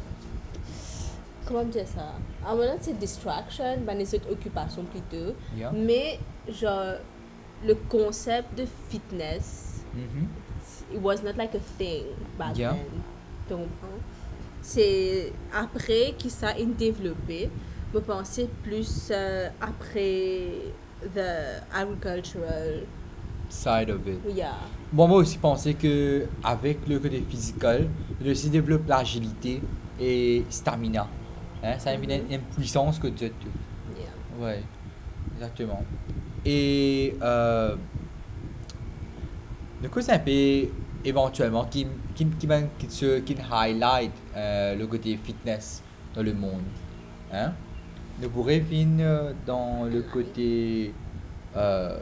comment 1.47 1.65
dire 1.65 1.87
ça, 1.87 2.13
à 2.47 2.53
un 2.53 2.55
moment 2.57 2.77
c'est 2.81 2.99
distraction, 2.99 3.79
ben, 3.87 3.97
les 3.99 4.15
autres 4.15 4.31
occupations 4.31 4.85
plutôt, 4.85 5.35
Yeah. 5.57 5.73
mais 5.73 6.19
genre, 6.49 6.95
le 7.67 7.75
concept 7.89 8.57
de 8.59 8.67
fitness, 8.89 9.83
Mhm. 9.95 10.29
it 10.95 11.01
was 11.03 11.23
not 11.23 11.37
like 11.37 11.55
a 11.55 11.61
thing 11.79 12.05
back 12.39 12.57
Yeah. 12.57 12.73
then. 12.73 12.81
Tu 13.49 13.55
comprends? 13.55 14.01
C'est 14.63 15.33
après 15.53 16.15
que 16.23 16.29
ça 16.29 16.49
a 16.49 16.63
développé. 16.79 17.51
Je 17.93 17.99
pensais 18.01 18.49
plus 18.63 19.09
euh, 19.13 19.49
après 19.61 20.49
the 21.15 21.63
agricultural. 21.73 22.83
Side 23.51 23.91
of 23.91 24.07
it. 24.09 24.19
Yeah. 24.35 24.55
Bon, 24.93 25.07
moi 25.07 25.19
aussi 25.19 25.39
pensé 25.39 25.75
que 25.75 26.27
avec 26.43 26.89
le 26.89 26.99
côté 26.99 27.23
physical, 27.29 27.87
il 28.21 28.31
aussi 28.31 28.49
développe 28.51 28.89
l'agilité 28.89 29.61
et 30.01 30.45
stamina. 30.49 31.07
Hein? 31.65 31.79
Ça 31.79 31.91
a 31.91 31.95
une, 31.95 32.41
puissance 32.55 32.99
que 32.99 33.09
tu. 33.09 33.25
Yeah. 33.25 33.33
Ouais, 34.39 34.63
exactement. 35.35 35.83
Et 36.45 37.17
euh, 37.23 37.75
du 39.81 39.89
coup, 39.89 40.01
c'est 40.03 40.13
un 40.13 40.19
peu 40.19 40.69
éventuellement 41.05 41.65
qui, 41.65 41.87
qui, 42.15 42.27
qui, 42.27 42.49
qui, 42.79 43.23
qui 43.23 43.37
highlight 43.51 44.13
euh, 44.37 44.75
le 44.77 44.87
côté 44.87 45.17
fitness 45.17 45.83
dans 46.15 46.23
le 46.23 46.35
monde. 46.35 46.63
Hein? 47.33 47.53
Nous 48.21 48.29
pourrions 48.29 48.63
venir 48.63 49.35
dans 49.47 49.85
le 49.85 50.03
côté 50.03 50.93
euh, 51.57 51.99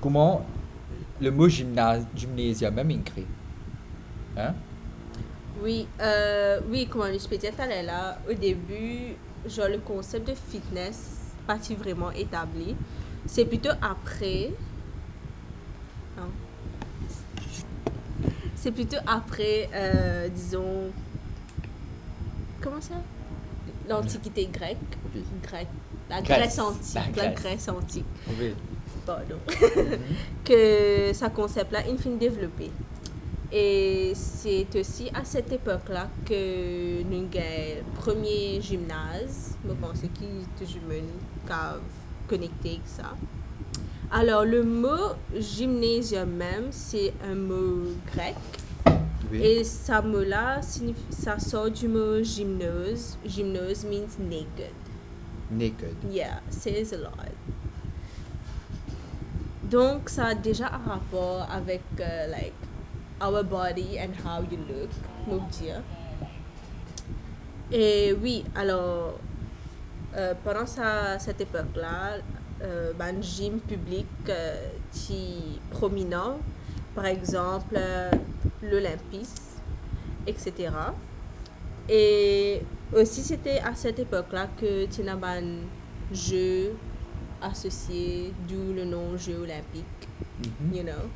comment? 0.00 0.44
Le 1.20 1.30
mot 1.30 1.48
gymnase, 1.48 2.06
gymnasium 2.14 2.74
même 2.74 3.02
créé. 3.02 3.26
Hein? 4.36 4.54
Oui, 5.62 5.86
euh, 6.00 6.60
oui, 6.70 6.86
comment 6.90 7.06
je 7.06 7.26
peux 7.28 7.36
dire 7.36 7.54
tout 7.54 7.62
à 7.62 7.66
l'heure 7.66 7.82
là, 7.84 8.18
au 8.28 8.34
début, 8.34 9.14
genre 9.46 9.68
le 9.68 9.78
concept 9.78 10.28
de 10.28 10.34
fitness, 10.34 11.32
pas 11.46 11.56
vraiment 11.78 12.10
établi. 12.10 12.76
C'est 13.26 13.44
plutôt 13.44 13.70
après. 13.80 14.50
Non. 16.16 16.30
C'est 18.54 18.70
plutôt 18.72 18.98
après, 19.06 19.68
euh, 19.74 20.28
disons. 20.28 20.90
Comment 22.60 22.80
ça? 22.80 22.94
L'Antiquité 23.88 24.48
grecque. 24.52 24.76
Oui. 25.14 25.22
Grecque. 25.42 25.68
La 26.10 26.20
Grèce. 26.20 26.38
Grèce 26.38 26.58
antique. 26.58 26.94
La 26.94 27.02
La 27.02 27.28
Grèce. 27.28 27.34
Grèce 27.42 27.68
antique. 27.68 28.04
Oui. 28.38 28.54
Pardon. 29.04 29.36
Mhm. 29.76 29.98
que 30.44 31.12
ce 31.12 31.26
concept-là, 31.34 31.80
il 31.88 31.98
finit 31.98 32.16
développé. 32.16 32.70
Et 33.52 34.12
c'est 34.14 34.66
aussi 34.74 35.08
à 35.14 35.24
cette 35.24 35.52
époque-là 35.52 36.08
que 36.24 37.02
nous 37.02 37.16
avons 37.16 37.30
le 37.32 38.00
premier 38.00 38.60
gymnase. 38.60 39.56
Je 39.66 39.72
pense 39.74 40.00
qu'il 40.00 40.42
est 40.42 40.58
toujours 40.58 40.90
une 40.90 41.46
cave 41.46 41.80
connectée 42.28 42.70
avec 42.70 42.80
ça. 42.86 43.14
Alors, 44.10 44.44
le 44.44 44.62
mot 44.62 45.14
gymnasium 45.36 46.30
même, 46.30 46.68
c'est 46.70 47.12
un 47.28 47.34
mot 47.34 47.88
grec. 48.12 48.36
Oui. 49.30 49.42
Et 49.42 49.64
ce 49.64 50.00
mot-là, 50.02 50.60
ça 51.10 51.38
sort 51.38 51.70
du 51.70 51.88
mot 51.88 52.22
gymnose. 52.22 53.18
Gymnose 53.24 53.84
means 53.84 54.16
naked. 54.18 54.74
Naked. 55.50 55.96
Yeah, 56.10 56.40
says 56.50 56.92
a 56.92 56.98
lot. 56.98 57.12
Donc, 59.64 60.08
ça 60.08 60.26
a 60.26 60.34
déjà 60.34 60.66
un 60.66 60.88
rapport 60.88 61.48
avec, 61.50 61.82
euh, 61.98 62.26
like, 62.28 62.52
our 63.20 63.42
body 63.42 63.98
and 63.98 64.12
how 64.24 64.42
you 64.42 64.58
look, 64.68 64.90
nous 65.26 65.40
dire. 65.50 65.82
Et 67.72 68.12
oui, 68.22 68.44
alors, 68.54 69.18
euh, 70.16 70.34
pendant 70.44 70.66
sa- 70.66 71.18
cette 71.18 71.40
époque-là, 71.40 72.18
euh, 72.62 72.92
ben, 72.98 73.20
gym 73.22 73.58
public 73.60 74.06
euh, 74.28 74.68
qui 74.92 75.58
prominent, 75.70 76.38
par 76.94 77.06
exemple, 77.06 77.74
euh, 77.76 78.10
l'Olympis, 78.62 79.28
etc. 80.26 80.70
Et 81.88 82.62
aussi, 82.94 83.22
c'était 83.22 83.58
à 83.60 83.74
cette 83.74 83.98
époque-là 83.98 84.46
que 84.58 84.86
un 85.40 85.58
jeu 86.12 86.72
associé, 87.42 88.32
d'où 88.48 88.72
le 88.74 88.84
nom 88.84 89.16
jeu 89.16 89.36
olympique, 89.42 90.08
Mhm. 90.40 90.74
you 90.74 90.82
know. 90.82 91.10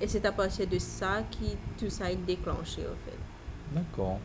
Et 0.00 0.06
c'est 0.06 0.24
à 0.26 0.32
partir 0.32 0.66
de 0.66 0.78
ça 0.78 1.22
que 1.30 1.46
tout 1.84 1.90
ça 1.90 2.10
est 2.10 2.16
déclenché, 2.16 2.82
au 2.82 2.94
fait. 3.04 3.18
D'accord. 3.72 4.18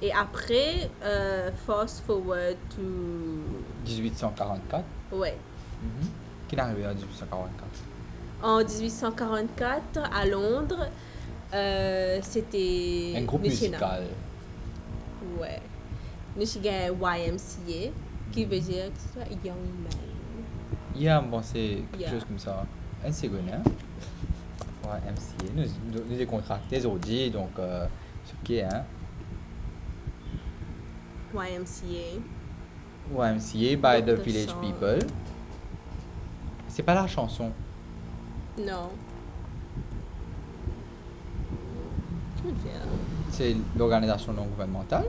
Et 0.00 0.12
après, 0.12 0.90
euh, 1.02 1.50
fast 1.66 2.04
forward 2.06 2.56
to. 2.74 2.82
1844. 3.86 4.84
Ouais. 5.12 5.36
Mhm. 5.82 6.08
Qui 6.48 6.54
est 6.54 6.60
arrivé 6.60 6.86
en 6.86 6.94
1844 6.94 7.68
En 8.42 8.58
1844, 8.58 10.00
à 10.14 10.26
Londres, 10.26 10.86
euh, 11.54 12.18
c'était. 12.22 13.14
Un 13.16 13.22
groupe 13.24 13.42
musical. 13.42 14.04
Ouais. 15.40 15.60
Michigan 16.36 16.94
YMCA, 17.00 17.90
qui 18.30 18.44
veut 18.44 18.60
dire 18.60 18.92
que 18.92 19.00
ce 19.00 19.08
soit 19.14 19.28
Young 19.44 19.56
Man. 19.82 19.92
Il 20.94 21.02
y 21.02 21.08
a 21.08 21.20
bon, 21.20 21.40
c'est 21.42 21.82
quelque 21.90 22.00
Yeah. 22.00 22.10
chose 22.10 22.24
comme 22.24 22.38
ça. 22.38 22.64
Un 23.04 23.12
second, 23.12 23.36
hein 23.52 23.62
Ouais, 24.84 24.98
MCA. 25.12 25.52
Nous, 25.54 25.64
nous, 25.92 26.16
nous 26.16 26.26
contractés 26.26 26.78
aujourd'hui, 26.78 27.30
donc 27.30 27.50
euh, 27.58 27.86
c'est 28.24 28.64
ok, 28.64 28.72
hein 28.72 28.84
YMCA. 31.34 32.20
YMCA 33.12 33.76
by 33.76 34.02
the 34.04 34.14
Village 34.22 34.48
song? 34.48 34.60
People. 34.60 35.06
C'est 36.68 36.82
pas 36.82 36.94
la 36.94 37.06
chanson. 37.06 37.52
Non. 38.58 38.90
C'est 43.30 43.56
l'organisation 43.76 44.32
non 44.32 44.44
gouvernementale. 44.46 45.06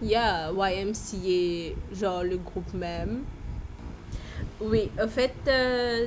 Yeah, 0.00 0.50
YMCA, 0.52 1.74
genre 1.92 2.24
le 2.24 2.38
groupe 2.38 2.72
même. 2.74 3.22
Oui, 4.60 4.90
en 5.00 5.08
fait, 5.08 5.34
euh, 5.48 6.06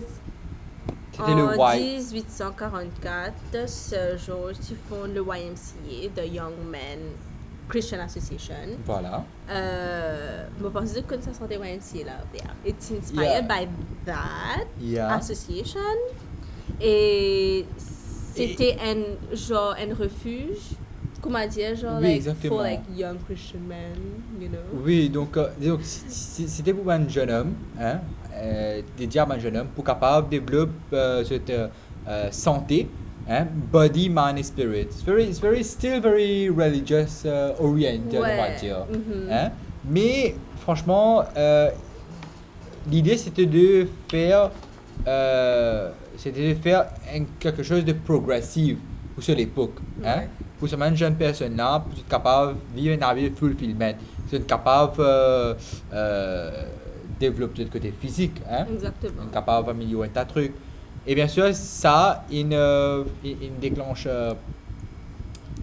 C'était 1.17 1.31
en 1.31 1.51
le 1.51 1.55
Y. 1.77 2.13
1844, 2.13 3.34
ce 3.69 4.17
jour, 4.25 4.50
ils 4.51 4.75
font 4.89 5.05
le 5.13 5.22
YMCA, 5.22 6.10
The 6.15 6.27
Young 6.34 6.53
Men 6.69 7.00
Christian 7.69 8.00
Association. 8.00 8.77
Voilà. 8.86 9.24
Euh, 9.50 10.45
je 10.62 10.67
pense 10.67 10.93
que 11.07 11.22
ça 11.22 11.34
sont 11.34 11.45
des 11.45 11.55
YMCA 11.55 12.05
là. 12.05 12.17
Yeah. 12.34 12.53
It's 12.65 12.91
inspired 12.91 13.24
Yeah. 13.24 13.41
by 13.41 13.67
that 14.05 14.65
Yeah. 14.81 15.13
association. 15.15 15.79
Et 16.81 17.65
c'était 17.77 18.77
un 18.84 19.36
genre 19.36 19.75
un 19.79 19.93
refuge. 19.95 20.75
Comment 21.22 21.48
dire, 21.48 21.75
genre 21.75 21.98
Oui, 22.01 22.19
like, 22.19 22.48
for 22.48 22.62
like 22.62 22.81
young 22.95 23.17
Christian 23.25 23.62
men, 23.67 23.95
you 24.39 24.48
know? 24.48 24.60
Oui, 24.84 25.10
donc, 25.10 25.36
euh, 25.38 25.48
donc 25.60 25.79
c'était 25.81 26.72
pour 26.74 26.91
un 26.91 27.07
jeune 27.07 27.31
homme, 27.31 27.53
hein, 27.79 28.00
euh, 28.36 28.82
à 29.18 29.34
un 29.34 29.39
jeune 29.39 29.58
homme, 29.58 29.68
pour 29.75 29.84
capable 29.84 30.30
développer 30.30 30.72
euh, 30.94 31.24
cette 31.24 31.50
euh, 31.50 31.68
santé, 32.32 32.88
hein, 33.30 33.46
body, 33.72 34.10
mind 34.10 34.38
et 34.38 34.44
spirit. 34.44 34.82
It's 34.84 35.04
very, 35.04 35.25
it's 35.25 35.39
very, 35.39 35.63
still 35.63 36.00
very 36.01 36.50
religious 36.50 37.25
oriented, 37.60 38.15
on 38.20 38.22
va 38.22 38.50
dire. 38.60 38.86
mhm. 38.89 39.30
Hein. 39.32 39.51
Mais 39.88 40.36
franchement, 40.62 41.24
l'idée 42.89 43.18
c'était 43.18 43.46
de 43.46 43.88
faire, 44.10 44.51
euh, 45.08 45.89
c'était 46.18 46.54
de 46.54 46.60
faire 46.60 46.86
un- 47.13 47.25
quelque 47.39 47.63
chose 47.63 47.84
de 47.86 47.94
progressif 47.94 48.77
pour 49.13 49.24
cette 49.24 49.39
époque. 49.39 49.75
Hein 50.04 50.20
Ouais. 50.20 50.30
pour 50.60 50.70
ce 50.70 50.75
même 50.75 50.96
jeune 50.96 51.15
personne-là, 51.15 51.80
pour 51.80 51.94
être 52.00 52.08
capable 52.08 52.54
de 52.75 52.80
vivre 52.82 52.94
une 52.96 53.15
vie 53.18 53.30
de 53.30 53.36
fulfillment, 53.36 53.94
pour 54.30 54.39
être 54.39 54.48
capable 54.48 54.98
de 54.98 55.04
euh, 55.04 55.54
euh, 55.94 56.51
développer 57.19 57.63
le 57.63 57.69
côté 57.69 57.93
physique, 58.00 58.41
hein, 58.50 58.65
Exactement. 58.72 59.25
capable 59.31 59.67
d'améliorer 59.67 60.10
de 60.10 60.24
trucs. 60.27 60.53
Et 61.07 61.13
bien 61.15 61.27
sûr, 61.27 61.53
ça, 61.53 62.24
il, 62.31 62.51
il- 63.24 63.38
il 63.41 63.60
déclenche 63.60 64.05
euh, 64.07 64.34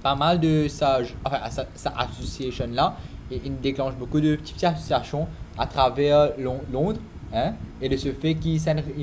pas 0.02 0.14
mal 0.14 0.40
de 0.40 0.66
sa, 0.68 1.00
enfin, 1.24 1.38
sa, 1.50 1.66
sa 1.74 1.90
association-là, 1.90 2.96
et 3.30 3.40
il 3.44 3.60
déclenche 3.60 3.94
beaucoup 3.94 4.20
de 4.20 4.36
petites 4.36 4.62
associations 4.64 5.26
à 5.58 5.66
travers 5.66 6.32
Lon- 6.38 6.60
Londres, 6.72 7.00
hein, 7.34 7.52
et 7.80 7.88
de 7.88 7.96
ce 7.96 8.12
fait 8.12 8.34
qu'il 8.34 8.60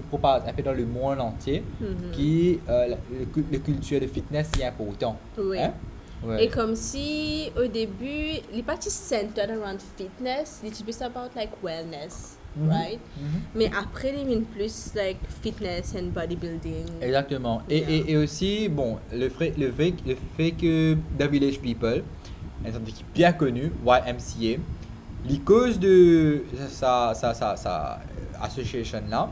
propage 0.09 0.41
un 0.47 0.53
peu 0.53 0.61
dans 0.63 0.73
le 0.73 0.85
monde 0.85 1.19
entier, 1.19 1.63
Mhm. 1.79 2.11
qui 2.11 2.59
euh, 2.69 2.87
la, 2.87 2.95
le, 3.11 3.43
le 3.51 3.57
culture 3.59 3.99
de 3.99 4.07
fitness 4.07 4.49
est 4.59 4.65
important. 4.65 5.17
Oui. 5.37 5.59
Hein? 5.59 5.73
Ouais. 6.21 6.43
Et 6.43 6.49
comme 6.49 6.75
si 6.75 7.49
au 7.57 7.65
début, 7.67 8.41
les 8.53 8.61
parties 8.61 8.89
centered 8.89 9.51
around 9.51 9.79
fitness, 9.95 10.59
it's 10.65 10.81
plus 10.81 11.01
about 11.01 11.29
like 11.33 11.51
wellness, 11.63 12.37
Mhm. 12.55 12.69
right? 12.69 12.99
Mhm. 13.17 13.41
Mais 13.55 13.71
après, 13.77 14.13
ils 14.17 14.25
viennent 14.27 14.43
plus 14.45 14.91
like 14.95 15.19
fitness 15.41 15.93
and 15.95 16.07
bodybuilding. 16.13 16.85
Exactement. 17.01 17.61
Et, 17.69 17.79
Yeah. 17.79 17.89
et, 17.91 18.11
et 18.11 18.17
aussi, 18.17 18.69
bon, 18.69 18.97
le 19.13 19.29
fait, 19.29 19.53
le 19.57 19.71
fait, 19.71 19.93
le 20.05 20.15
fait 20.35 20.51
que 20.51 20.95
The 21.17 21.23
Village 21.29 21.59
People, 21.59 22.03
sorte 22.71 22.83
d'équipe 22.83 23.05
bien 23.13 23.31
connue, 23.33 23.71
YMCA, 23.85 24.59
les 25.27 25.39
causes 25.39 25.79
de 25.79 26.43
sa, 26.69 27.13
sa, 27.13 27.33
sa, 27.33 27.55
sa 27.55 27.99
association 28.41 29.01
là, 29.09 29.29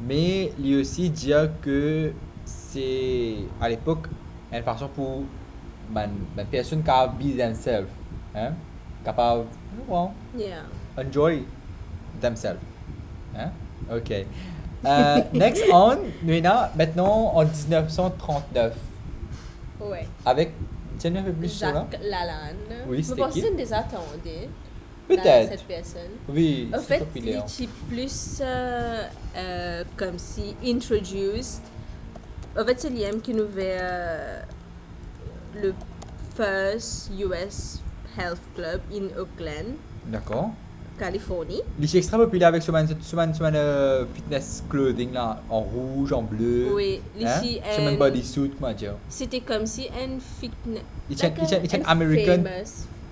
mais 0.00 0.52
lui 0.58 0.76
aussi 0.80 1.10
dire 1.10 1.50
que 1.60 2.12
c'est 2.44 3.34
à 3.60 3.68
l'époque 3.68 4.06
une 4.52 4.62
façon 4.62 4.88
pour 4.88 5.22
une 5.94 6.44
personne 6.50 6.82
qui 6.82 6.90
a 6.90 7.06
be 7.06 7.36
themselves, 7.36 7.88
hein, 8.34 8.52
capable, 9.04 9.44
well, 9.88 10.10
Yeah. 10.36 10.62
enjoy 10.96 11.44
themselves. 12.20 12.60
Hein? 13.36 13.50
Ok. 13.92 14.10
Euh, 14.84 15.20
next 15.32 15.64
on, 15.72 15.98
Nuena, 16.22 16.70
maintenant 16.76 17.32
en 17.34 17.44
1939, 17.44 18.74
Ouais. 19.80 20.06
avec. 20.24 20.52
Tiens 20.98 21.14
un 21.14 21.22
peu 21.22 21.32
plus 21.32 21.48
sur 21.48 21.68
là 21.68 21.86
Jacques 21.90 22.00
Lalande. 22.02 22.86
Oui, 22.88 22.98
Je 22.98 23.02
c'était 23.08 23.20
pense 23.22 23.32
qui? 23.34 23.40
que 23.40 23.46
c'est 23.46 23.52
une 23.52 23.56
des 23.56 23.72
attendées. 23.72 24.48
Peut-être. 25.06 25.50
Cette 25.50 25.64
personne. 25.64 26.10
Oui, 26.28 26.68
En 26.74 26.78
c'est 26.78 26.84
fait, 26.84 26.98
populaire. 26.98 27.44
il 27.58 27.64
est 27.64 27.68
plus 27.88 28.38
euh, 28.42 29.04
euh, 29.36 29.84
comme 29.96 30.18
si 30.18 30.54
introduced. 30.66 31.62
En 32.58 32.64
fait, 32.64 32.80
c'est 32.80 32.90
l'IM 32.90 33.20
qui 33.20 33.32
nous 33.32 33.48
fait 33.48 33.78
euh, 33.80 34.40
le 35.62 35.72
first 36.36 37.10
US 37.18 37.80
Health 38.18 38.40
Club 38.56 38.80
in 38.92 39.04
Oakland, 39.18 39.76
D'accord. 40.06 40.50
Californie. 40.98 41.62
Il 41.78 41.84
est 41.84 41.94
extra 41.94 42.18
populaire 42.18 42.48
avec 42.48 42.62
ce 42.62 42.70
man, 42.70 42.86
ce 43.00 43.16
man, 43.16 43.32
ce 43.32 43.42
man, 43.42 43.54
euh, 43.56 44.04
fitness 44.14 44.62
clothing 44.68 45.12
là, 45.12 45.40
en 45.48 45.60
rouge, 45.60 46.12
en 46.12 46.22
bleu. 46.22 46.68
Oui, 46.74 47.00
Hein? 47.20 47.40
ici, 47.40 47.60
man 47.84 47.94
un- 47.94 47.96
bodysuit, 47.96 48.50
comment 48.58 48.72
dire. 48.72 48.94
c'était 49.08 49.40
comme 49.40 49.64
si 49.66 49.88
un 49.88 50.18
fitness. 50.40 50.82
Il 51.08 51.16
il 51.62 51.68
tient 51.68 51.80
American- 51.86 52.44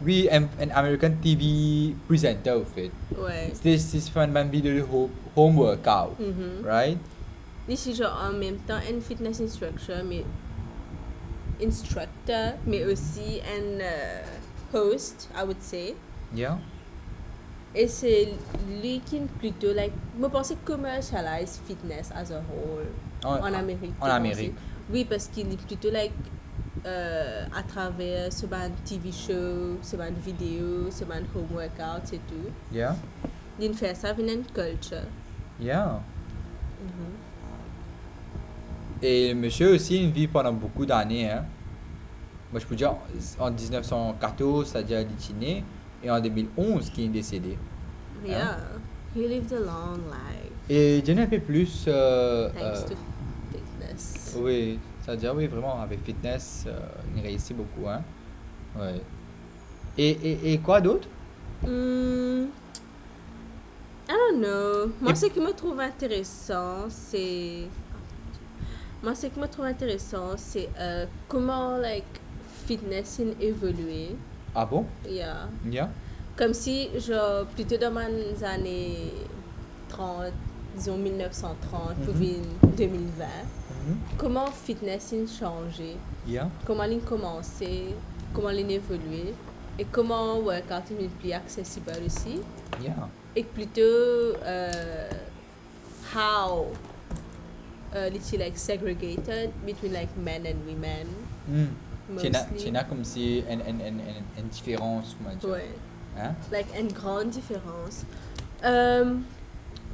Oui, 0.04 0.28
un, 0.30 0.42
un 0.60 0.70
American 0.74 1.12
TV 1.22 1.94
presenter 2.06 2.50
au 2.50 2.64
fait. 2.64 2.90
Ouais. 3.16 3.50
C'était 3.54 3.78
une 4.26 4.32
même 4.32 4.50
vidéo 4.50 4.74
de 4.74 4.82
ho- 4.82 5.10
home 5.34 5.56
workout, 5.58 6.18
Mhm. 6.20 6.66
right? 6.68 6.98
Ici, 7.68 7.94
genre, 7.94 8.16
en 8.28 8.32
même 8.36 8.56
temps, 8.58 8.74
un 8.76 9.00
fitness 9.00 9.40
instructor, 9.40 9.96
mais 10.08 10.22
instructor, 11.62 12.54
mais 12.66 12.84
aussi 12.84 13.40
un 13.56 13.80
euh, 13.80 14.22
host, 14.74 15.28
I 15.34 15.42
would 15.44 15.60
say. 15.62 15.94
Yeah. 16.34 16.58
Et 17.78 17.88
c'est 17.88 18.28
lui 18.82 19.00
qui 19.04 19.16
est 19.16 19.26
plutôt, 19.38 19.72
like, 19.74 19.92
je 20.18 20.26
pense 20.26 20.52
commercialise 20.64 21.60
fitness 21.66 22.10
as 22.14 22.30
a 22.32 22.36
whole 22.38 22.86
En- 23.22 23.38
en 23.42 23.52
Amérique. 23.52 23.92
en. 24.00 24.06
Amérique. 24.06 24.54
Oui, 24.90 25.04
parce 25.04 25.26
qu'il 25.26 25.52
est 25.52 25.60
plutôt, 25.66 25.90
like, 25.90 26.12
euh, 26.86 27.44
à 27.54 27.62
travers 27.62 28.32
ce 28.32 28.46
band 28.46 28.70
TV 28.84 29.12
show, 29.12 29.76
ce 29.82 29.96
band 29.96 30.12
vidéo, 30.24 30.90
ce 30.90 31.04
band 31.04 31.16
home 31.34 31.48
workout 31.54 32.12
et 32.14 32.18
tout. 32.18 32.50
Yeah. 32.72 32.96
Il 33.60 33.74
fait 33.74 33.94
ça 33.94 34.08
avec 34.10 34.26
une 34.26 34.44
culture. 34.44 34.98
Yeah. 35.60 36.00
Et 39.02 39.34
monsieur 39.34 39.74
aussi, 39.74 40.02
il 40.04 40.10
vit 40.12 40.26
pendant 40.28 40.52
beaucoup 40.52 40.86
d'années. 40.86 41.30
Hein. 41.30 41.44
Moi, 42.50 42.60
je 42.60 42.66
peux 42.66 42.76
dire 42.76 42.94
en 43.38 43.50
1914, 43.50 44.68
c'est-à-dire 44.68 45.00
il 45.00 45.06
est 45.06 45.38
né, 45.38 45.64
et 46.02 46.10
en 46.10 46.20
2011, 46.20 46.90
qui 46.90 47.04
est 47.04 47.08
décédé. 47.08 47.56
Yeah. 48.24 48.58
He 49.14 49.26
lived 49.28 49.52
a 49.52 49.60
long 49.60 49.98
life. 50.10 50.52
Et 50.68 51.02
je 51.06 51.12
un 51.12 51.26
peu 51.26 51.38
plus. 51.40 51.84
euh, 51.88 52.48
Thanks 52.50 52.62
euh, 52.62 52.88
to 52.88 52.94
fitness. 53.52 54.36
oui, 54.38 54.78
c'est-à-dire, 55.02 55.34
oui, 55.34 55.46
vraiment, 55.46 55.80
avec 55.80 56.02
fitness, 56.04 56.64
euh, 56.66 56.78
il 57.16 57.22
réussit 57.22 57.56
beaucoup. 57.56 57.88
Hein. 57.88 58.02
Ouais. 58.78 59.00
Et, 59.96 60.10
et, 60.10 60.52
et 60.52 60.58
quoi 60.58 60.80
d'autre? 60.80 61.08
Hmm, 61.62 62.46
I 64.08 64.12
don't 64.12 64.40
know. 64.40 64.92
Moi, 65.00 65.12
Et- 65.12 65.14
ce 65.14 65.26
qui 65.26 65.40
me 65.40 65.52
trouve 65.52 65.80
intéressant, 65.80 66.86
c'est. 66.90 67.62
Moi, 69.02 69.14
ce 69.14 69.26
qui 69.28 69.38
me 69.40 69.46
trouve 69.46 69.64
intéressant, 69.66 70.32
c'est 70.36 70.68
euh, 70.78 71.06
comment, 71.28 71.76
like, 71.78 72.04
fitness 72.66 73.20
a 73.20 73.42
évolué. 73.42 74.16
Ah 74.58 74.64
bon? 74.64 74.86
Yeah. 75.06 75.48
Yeah. 75.70 75.90
Comme 76.34 76.54
si, 76.54 76.88
genre, 76.98 77.44
plutôt 77.54 77.76
dans 77.76 77.92
les 78.08 78.42
années 78.42 79.12
30, 79.90 80.32
disons 80.74 80.96
1930, 80.96 81.98
Mhm. 81.98 82.14
puis 82.14 82.36
2020, 82.76 83.26
Mhm. 83.86 83.96
comment 84.16 84.46
fitness 84.50 85.12
a 85.12 85.26
changé, 85.26 85.96
Yeah. 86.26 86.48
comment 86.66 86.84
il 86.84 86.96
a 86.98 87.00
commencé, 87.00 87.94
comment 88.32 88.48
il 88.50 88.64
a 88.66 88.70
évolué. 88.72 89.34
et 89.78 89.84
comment 89.92 90.38
workout 90.38 90.90
est 90.90 91.08
plus 91.20 91.32
accessible 91.32 91.92
aussi? 92.06 92.40
Yeah. 92.82 93.08
Et 93.36 93.44
plutôt 93.44 94.32
uh, 94.42 95.12
how 96.14 96.68
uh, 97.94 98.08
it's 98.14 98.32
like 98.32 98.56
segregated 98.56 99.50
between 99.66 99.92
like 99.92 100.08
men 100.16 100.46
and 100.46 100.64
women? 100.66 101.06
Hmm. 101.46 101.66
Tu 102.58 102.70
n'as 102.70 102.84
comme 102.84 103.04
si 103.04 103.38
une, 103.50 103.60
une, 103.60 103.80
une, 103.80 104.00
une, 104.38 104.48
différence, 104.50 105.16
comment 105.18 105.34
dire. 105.34 105.48
Ouais. 105.50 105.70
Hein? 106.18 106.34
like 106.52 106.66
une 106.78 106.92
grande 106.92 107.30
différence. 107.30 108.04
Euh, 108.64 109.14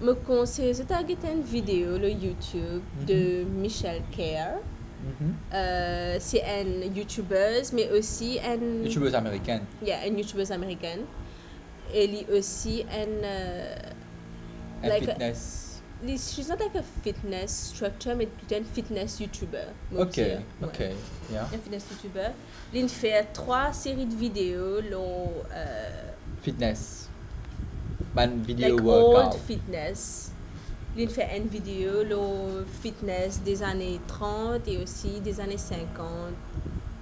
me 0.00 0.12
conseille, 0.14 0.72
regardé 0.72 1.16
une 1.32 1.42
vidéo 1.42 1.98
le 1.98 2.10
YouTube 2.10 2.82
de 3.06 3.44
Michelle 3.44 4.02
Kerr. 4.10 4.58
Mhm. 5.02 5.34
Euh, 5.52 6.16
c'est 6.20 6.42
une 6.60 6.94
YouTubeuse, 6.94 7.72
mais 7.72 7.90
aussi 7.90 8.38
une, 8.38 8.84
YouTubeuse 8.84 9.14
américaine. 9.14 9.62
yeah, 9.84 10.06
une 10.06 10.18
YouTubeuse 10.18 10.52
américaine. 10.52 11.00
Elle 11.94 12.14
est 12.14 12.30
aussi 12.30 12.80
une, 12.82 13.24
euh, 13.24 13.74
Un 14.84 14.88
Like 14.88 15.10
fitness. 15.10 15.61
She's 16.08 16.48
not 16.48 16.60
like 16.60 16.74
a 16.74 16.82
fitness 17.02 17.72
structure, 17.74 18.14
mais 18.14 18.26
plutôt 18.26 18.56
une 18.56 18.64
fitness 18.64 19.20
YouTuber. 19.20 19.66
Ok, 19.96 20.14
dire. 20.14 20.40
ok. 20.62 20.78
Ouais. 20.80 20.94
Yeah. 21.30 21.44
Un 21.44 21.58
fitness 21.58 21.84
YouTuber. 21.90 22.28
Elle 22.74 22.88
fait 22.88 23.24
trois 23.32 23.72
séries 23.72 24.06
de 24.06 24.14
vidéos, 24.14 24.80
l'on, 24.90 25.30
euh, 25.54 26.12
Fitness. 26.42 27.08
Ban 28.14 28.28
vidéo 28.44 28.76
like 28.76 28.84
workout. 28.84 29.34
old 29.34 29.42
fitness. 29.46 30.32
Il 30.96 31.08
fait 31.08 31.28
une 31.38 31.46
vidéo, 31.48 32.02
le 32.02 32.66
fitness 32.82 33.40
des 33.42 33.62
années 33.62 33.98
30 34.06 34.68
et 34.68 34.76
aussi 34.78 35.20
des 35.20 35.40
années 35.40 35.56
50 35.56 36.34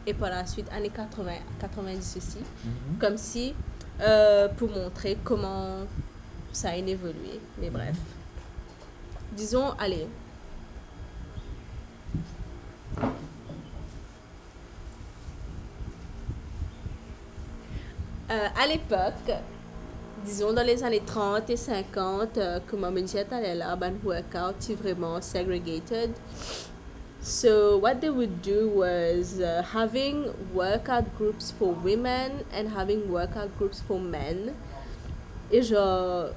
et 0.06 0.14
par 0.14 0.30
la 0.30 0.46
suite 0.46 0.68
années 0.72 0.90
80, 0.90 1.32
90 1.58 2.16
aussi. 2.16 2.38
Mhm. 2.38 2.98
Comme 3.00 3.16
si, 3.16 3.54
euh, 4.00 4.48
pour 4.48 4.70
montrer 4.70 5.18
comment 5.24 5.78
ça 6.52 6.70
a 6.70 6.76
évolué. 6.76 7.40
Mais 7.60 7.70
bref. 7.70 7.96
Disons, 9.32 9.72
allez. 9.78 10.06
Euh, 18.30 18.46
à 18.56 18.66
l'époque, 18.66 19.32
disons 20.24 20.52
dans 20.52 20.64
les 20.64 20.84
années 20.84 21.02
30 21.04 21.50
et 21.50 21.56
50, 21.56 22.38
euh, 22.38 22.60
tout 22.68 22.76
à 23.34 23.54
l'heure, 23.54 23.76
ben, 23.76 23.94
workout 24.04 24.54
c'est 24.60 24.74
vraiment 24.74 25.20
segregated. 25.20 26.10
So 27.22 27.76
what 27.76 28.00
they 28.00 28.08
would 28.08 28.40
do 28.40 28.68
was 28.68 29.40
uh, 29.40 29.62
having 29.74 30.32
workout 30.54 31.04
groups 31.18 31.50
for 31.50 31.74
women 31.84 32.44
and 32.54 32.68
having 32.68 33.10
workout 33.10 33.50
groups 33.58 33.80
for 33.80 33.98
men. 33.98 34.54
Et 35.52 35.62
genre, 35.62 36.30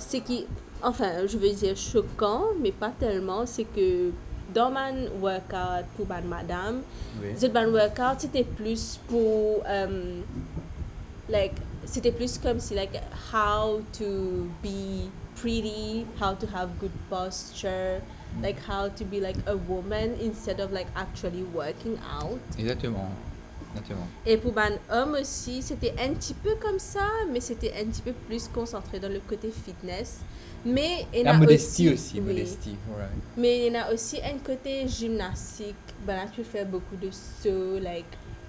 ce 0.00 0.16
qui, 0.18 0.46
enfin, 0.82 1.26
je 1.26 1.36
veux 1.36 1.50
dire 1.50 1.76
choquant, 1.76 2.46
mais 2.60 2.72
pas 2.72 2.92
tellement, 2.98 3.46
c'est 3.46 3.64
que 3.64 4.10
dans 4.52 4.70
mon 4.70 5.08
workout 5.20 5.84
pour 5.96 6.06
ma 6.08 6.20
madame, 6.20 6.82
Oui. 7.22 7.28
workout 7.72 8.18
c'était 8.20 8.44
plus 8.44 8.98
pour 9.08 9.62
um, 9.66 10.22
like 11.28 11.54
c'était 11.84 12.12
plus 12.12 12.38
comme 12.38 12.58
si 12.60 12.74
like 12.74 13.00
how 13.32 13.80
to 13.92 14.48
be 14.62 15.08
pretty 15.36 16.04
how 16.20 16.34
to 16.34 16.46
have 16.46 16.68
good 16.80 16.90
posture 17.08 18.00
like 18.42 18.58
how 18.68 18.88
to 18.88 19.04
be 19.04 19.20
like 19.20 19.36
a 19.46 19.56
woman 19.56 20.14
instead 20.20 20.60
of 20.60 20.72
like 20.72 20.86
actually 20.96 21.42
working 21.54 21.96
out 22.20 22.38
Exactement. 22.58 23.10
Et 24.26 24.36
pour 24.36 24.52
ban 24.52 24.70
homme 24.92 25.16
aussi 25.20 25.62
c'était 25.62 25.94
un 25.98 26.14
petit 26.14 26.34
peu 26.34 26.54
comme 26.60 26.78
ça 26.78 27.06
mais 27.32 27.40
c'était 27.40 27.72
un 27.80 27.86
petit 27.86 28.02
peu 28.02 28.12
plus 28.12 28.48
concentré 28.48 28.98
dans 28.98 29.08
le 29.08 29.20
côté 29.20 29.50
fitness 29.50 30.20
mais 30.64 31.06
il 31.14 31.22
y 31.22 31.26
a 31.26 31.32
modestie 31.34 31.88
aussi, 31.88 31.94
aussi, 31.94 32.20
oui. 32.20 32.34
modestie. 32.34 32.76
Mais 33.36 33.66
il 33.66 33.72
y 33.72 33.76
en 33.76 33.80
a 33.80 33.92
aussi 33.92 34.18
un 34.18 34.38
côté 34.38 34.86
gymnastique. 34.86 35.74
Ben 36.06 36.16
là, 36.16 36.24
tu 36.34 36.44
fais 36.44 36.64
beaucoup 36.64 36.96
de 36.96 37.10
sauts, 37.10 37.78
like, 37.80 38.04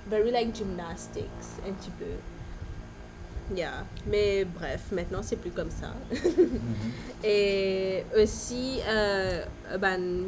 very 0.09 0.31
like 0.31 0.53
gymnastics, 0.53 1.23
un 1.67 1.71
petit 1.71 1.91
peu. 1.91 3.55
Yeah. 3.55 3.85
Mais 4.07 4.45
bref, 4.45 4.91
maintenant 4.91 5.21
c'est 5.21 5.35
plus 5.35 5.51
comme 5.51 5.71
ça. 5.71 5.93
Mhm. 6.11 6.59
Et 7.23 8.03
aussi, 8.21 8.79
euh, 8.87 9.45
ben, 9.79 10.25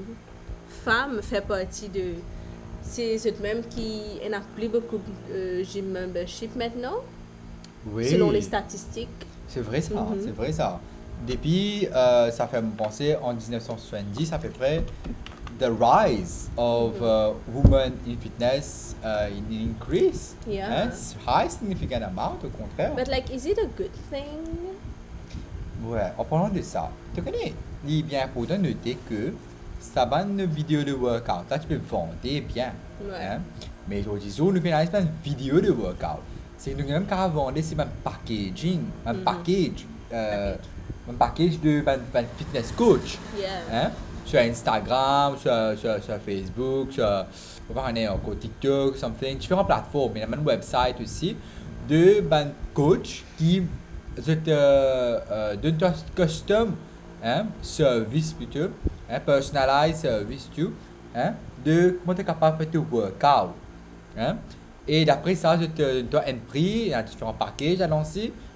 femme 0.86 1.22
fait 1.22 1.46
partie 1.46 1.90
de. 1.90 2.16
C'est 2.84 3.18
c'est 3.18 3.40
même 3.42 3.62
qui 3.64 4.20
en 4.28 4.34
a 4.34 4.42
plus 4.56 4.68
beaucoup 4.68 4.98
de 4.98 5.34
euh, 5.34 5.64
gym 5.64 5.92
membership 5.92 6.56
maintenant, 6.56 6.98
Oui. 7.92 8.08
selon 8.10 8.30
les 8.32 8.42
statistiques. 8.42 9.10
C'est 9.48 9.62
vrai 9.62 9.82
ça, 9.82 9.96
Mhm. 9.96 10.22
c'est 10.24 10.32
vrai 10.36 10.52
ça. 10.52 10.80
Depuis, 11.28 11.88
euh, 11.96 12.30
ça 12.32 12.48
fait 12.48 12.62
me 12.62 12.72
penser 12.72 13.16
en 13.22 13.34
1970 13.34 14.34
à 14.34 14.38
peu 14.40 14.50
près, 14.50 14.84
the 15.60 15.70
rise 15.80 16.50
of 16.58 16.96
uh, 17.02 17.32
women 17.54 17.94
in 18.08 18.16
fitness 18.22 18.96
uh, 19.04 19.30
in 19.32 19.70
increase. 19.70 20.36
Yeah. 20.48 20.68
Hein, 20.86 20.90
c'est 20.92 21.16
high 21.28 21.50
significant 21.50 22.02
amount, 22.02 22.40
au 22.44 22.50
contraire. 22.50 22.94
But 22.96 23.08
like, 23.08 23.30
is 23.34 23.46
it 23.48 23.58
a 23.60 23.68
good 23.78 23.92
thing? 24.12 24.42
Ouais, 25.86 26.12
en 26.18 26.24
parlant 26.26 26.50
de 26.50 26.62
ça, 26.62 26.90
tu 27.16 27.22
connais, 27.22 27.54
il 27.88 28.00
est 28.00 28.04
bien 28.04 28.24
important 28.26 28.58
de 28.58 28.68
noter 28.68 28.98
que 29.10 29.34
ça 29.84 30.06
va 30.06 30.22
une 30.24 30.46
vidéo 30.46 30.84
de 30.84 30.94
workout. 30.94 31.50
Là, 31.50 31.60
tu 31.60 31.68
peux 31.68 31.80
vendre 31.90 32.14
bien. 32.24 32.72
Ouais. 33.04 33.26
Hein? 33.26 33.40
Mais 33.88 34.02
aujourd'hui, 34.08 34.62
nous 34.62 34.62
réalisons 34.62 34.92
pas 34.92 35.02
une 35.02 35.08
vidéo 35.24 35.60
de 35.60 35.72
workout. 35.72 36.22
C'est 36.58 36.74
nous 36.74 36.88
même 36.88 37.06
qu'à 37.06 37.28
vendre, 37.28 37.58
c'est 37.62 37.80
un 37.80 37.88
packaging, 38.04 38.82
un 39.06 39.14
Mhm. 39.14 39.24
package, 39.24 39.86
euh, 40.14 40.56
un 41.10 41.14
package 41.14 41.60
de 41.60 41.84
un, 41.86 42.20
un 42.20 42.24
fitness 42.38 42.72
coach. 42.72 43.18
Yeah. 43.38 43.50
Hein? 43.72 43.92
Sur 44.26 44.40
Instagram, 44.40 45.36
sur, 45.38 45.52
sur, 45.78 46.02
sur 46.02 46.16
Facebook, 46.26 46.94
sur 46.94 47.26
on 47.76 48.14
encore 48.14 48.40
TikTok, 48.40 48.96
something, 48.98 49.38
différentes 49.38 49.68
plateformes, 49.68 50.12
mais 50.14 50.20
il 50.20 50.24
y 50.24 50.26
a 50.26 50.28
même 50.28 50.40
un 50.40 50.44
website 50.44 51.00
aussi 51.02 51.36
de 51.90 52.22
ben 52.22 52.52
coach 52.74 53.24
qui 53.38 53.64
te 54.16 54.32
euh, 54.48 55.20
euh, 55.32 55.56
donne 55.58 55.78
un 55.82 55.94
custom 56.16 56.76
hein, 57.24 57.46
service 57.62 58.34
plutôt, 58.34 58.70
hein, 59.14 59.20
personalized 59.20 59.98
service 59.98 60.50
tout, 60.56 60.72
hein, 61.16 61.34
de 61.64 62.00
comment 62.02 62.16
tu 62.16 62.22
es 62.22 62.26
capable 62.26 62.58
de 62.58 62.64
faire 62.64 62.72
tes 62.72 62.78
workout. 62.78 63.52
Hein? 64.18 64.38
Et 64.88 65.06
d'après 65.06 65.36
ça, 65.36 65.58
je 65.60 65.66
te 65.66 66.02
donne 66.02 66.24
un 66.28 66.36
prix, 66.48 66.84
il 66.86 66.88
y 66.88 66.94
a 66.94 67.04
différents 67.04 67.36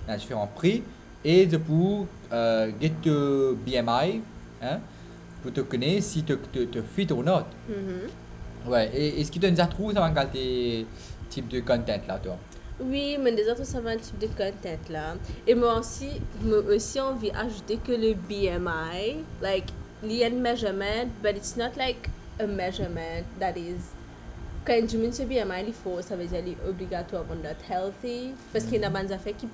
il 0.07 0.11
y 0.11 0.13
a 0.13 0.17
différents 0.17 0.49
prix, 0.53 0.83
et 1.23 1.45
de 1.45 1.57
pour 1.57 2.07
euh, 2.31 2.71
get 2.79 2.93
to 3.01 3.55
BMI, 3.65 4.21
hein, 4.61 4.79
pour 5.41 5.53
te 5.53 5.61
connaître 5.61 6.03
si 6.03 6.23
tu 6.23 6.37
te, 6.37 6.63
te 6.65 6.81
fit 6.81 7.11
ou 7.11 7.23
not. 7.23 7.45
Mhm. 7.69 8.71
Ouais, 8.71 8.89
et 8.93 9.21
est-ce 9.21 9.31
que 9.31 9.39
tu 9.39 9.45
as 9.45 9.67
trouvé 9.67 9.93
ça 9.93 10.09
va 10.09 10.25
tes 10.25 10.85
types 11.29 11.47
de 11.47 11.61
content 11.61 12.01
là, 12.07 12.19
toi? 12.21 12.37
Oui, 12.79 13.17
mais 13.19 13.31
des 13.31 13.49
autres, 13.49 13.65
ça 13.65 13.79
va 13.79 13.91
un 13.91 13.97
type 13.97 14.19
de 14.19 14.27
content 14.27 14.77
là. 14.89 15.15
Et 15.47 15.55
moi 15.55 15.79
aussi, 15.79 16.09
moi 16.43 16.59
aussi 16.59 16.99
envie 16.99 17.31
d'ajouter 17.31 17.77
que 17.77 17.93
le 17.93 18.13
BMI, 18.13 19.23
like, 19.41 19.71
a 20.03 20.25
un 20.25 20.41
measurement, 20.41 21.11
but 21.21 21.35
it's 21.35 21.55
not 21.57 21.75
like 21.77 22.09
a 22.39 22.47
measurement 22.47 23.25
that 23.39 23.57
is. 23.57 23.93
Quand 24.65 24.87
tu 24.87 24.97
mets 24.97 25.15
ce 25.15 25.23
BMI, 25.23 25.67
il 25.67 25.73
faut, 25.73 26.01
ça 26.01 26.15
veut 26.15 26.25
dire 26.25 26.43
qu'il 26.43 26.53
est 26.53 26.69
obligatoirement 26.69 27.35
not 27.35 27.55
healthy. 27.69 28.33
Parce 28.51 28.65
qu'il 28.65 28.81
y 28.81 28.85
a 28.85 28.89
des 28.89 29.11
affaires 29.13 29.35
qui. 29.37 29.47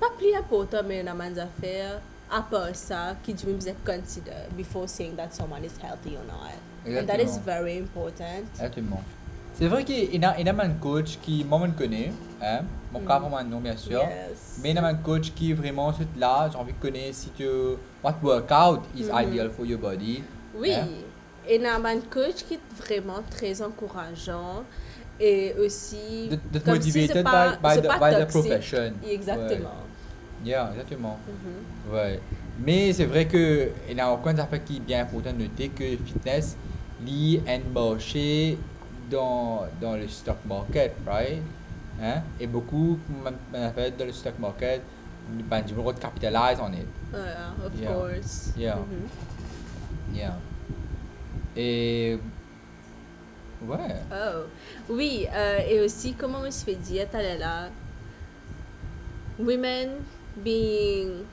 Pas 0.00 0.10
plus 0.16 0.34
important, 0.34 0.82
mais 0.86 1.00
il 1.00 1.04
y 1.04 1.08
a 1.08 1.30
des 1.30 1.38
affaires 1.38 2.00
à 2.30 2.42
part 2.42 2.74
ça 2.74 3.16
qui 3.22 3.34
tu 3.34 3.46
veux 3.46 3.58
consider 3.84 4.32
before 4.56 4.88
saying 4.88 5.16
that 5.16 5.32
someone 5.32 5.64
is 5.64 5.76
healthy 5.82 6.16
or 6.16 6.24
not. 6.24 6.54
And 6.86 7.06
that 7.06 7.20
is 7.20 7.36
very 7.38 7.78
important. 7.78 8.46
Exactement. 8.54 9.02
C'est 9.58 9.66
vrai 9.66 9.82
qu'il 9.84 10.14
y 10.14 10.24
a, 10.24 10.38
il 10.38 10.48
a 10.48 10.54
un 10.62 10.68
coach 10.80 11.18
qui, 11.20 11.44
moi, 11.44 11.60
je 11.66 11.72
connais, 11.72 12.12
hein, 12.40 12.60
mon 12.92 13.00
cas, 13.00 13.18
vraiment 13.18 13.42
non, 13.42 13.58
bien 13.58 13.76
sûr. 13.76 13.98
Yes. 14.02 14.60
Mais 14.62 14.70
il 14.70 14.76
y 14.76 14.78
a 14.78 14.86
un 14.86 14.94
coach 14.94 15.32
qui 15.34 15.52
vraiment 15.52 15.92
c'est 15.92 16.06
là, 16.18 16.48
j'ai 16.50 16.56
envie 16.56 16.72
de 16.72 16.78
connaître 16.78 17.16
si 17.16 17.30
tu. 17.30 17.44
What 18.04 18.14
workout 18.22 18.82
is 18.96 19.06
Mhm. 19.06 19.20
ideal 19.20 19.50
for 19.50 19.66
your 19.66 19.80
body. 19.80 20.22
Oui, 20.54 20.70
Hein? 20.72 20.86
il 21.50 21.60
y 21.62 21.66
a 21.66 21.74
un 21.74 22.00
coach 22.08 22.44
qui 22.46 22.54
est 22.54 22.60
vraiment 22.84 23.20
très 23.28 23.60
encourageant 23.60 24.62
et 25.18 25.54
aussi 25.58 26.28
De, 26.30 26.58
comme 26.60 26.80
si 26.80 26.88
motivated 26.90 27.16
c'est 27.16 27.22
pas, 27.24 27.56
by, 27.60 27.68
by, 27.68 27.74
c'est 27.74 27.82
the, 27.82 27.86
pas 27.88 27.98
by 27.98 28.14
the 28.14 28.18
toxique. 28.20 28.30
profession. 28.42 28.92
Exactement. 29.10 29.48
Ouais. 30.44 30.48
Yeah, 30.50 30.70
exactement. 30.70 31.18
Mhm. 31.26 31.92
Ouais. 31.94 32.20
Mais 32.64 32.92
c'est 32.92 33.06
vrai 33.06 33.26
que 33.26 33.70
il 33.90 33.96
y 33.96 34.00
a 34.00 34.08
encore 34.08 34.28
un 34.28 34.38
aspect 34.38 34.60
qui 34.60 34.76
est 34.76 34.80
bien 34.80 35.00
important 35.02 35.32
de 35.32 35.42
noter 35.42 35.68
que 35.70 35.82
le 35.82 35.96
fitness 36.04 36.56
un 37.46 37.58
marché 37.74 38.56
dans, 39.10 39.66
dans 39.80 39.96
le 39.96 40.06
stock 40.08 40.38
market, 40.46 40.94
right? 41.06 41.42
Hein? 42.00 42.22
Et 42.38 42.46
beaucoup, 42.46 42.98
appelle 43.52 43.96
dans 43.96 44.04
le 44.04 44.12
stock 44.12 44.38
market, 44.38 44.82
ben, 45.28 45.62
du 45.62 45.74
de 45.92 45.98
capitalize 45.98 46.58
on 46.60 46.72
it. 46.72 46.86
Yeah, 47.12 47.66
of 47.66 47.72
Yeah. 47.80 47.92
course. 47.92 48.52
Yeah. 48.56 48.76
Mhm. 48.76 50.16
Yeah. 50.16 50.36
Et 51.56 52.18
Ouais. 53.66 53.96
Oh, 54.12 54.44
oui, 54.88 55.26
euh, 55.34 55.58
et 55.68 55.80
aussi, 55.80 56.14
comment 56.14 56.38
on 56.46 56.50
se 56.50 56.64
fait 56.64 56.76
dire, 56.76 57.08
là, 57.40 57.70
women 59.36 60.02
being 60.36 61.24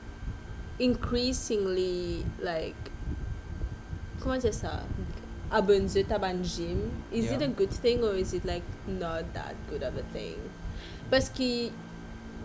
increasingly, 0.80 2.24
like, 2.42 2.74
comment 4.20 4.38
dire 4.38 4.52
ça, 4.52 4.80
abonné 5.56 6.04
à 6.10 6.18
ban 6.18 6.42
gym, 6.42 6.90
is 7.12 7.30
it 7.30 7.42
a 7.42 7.48
good 7.48 7.70
thing 7.70 8.02
or 8.02 8.14
is 8.14 8.32
it 8.34 8.44
like 8.44 8.62
not 8.86 9.24
that 9.34 9.54
good 9.70 9.82
of 9.82 9.96
a 9.96 10.02
thing? 10.12 10.36
Parce 11.10 11.28
que, 11.28 11.70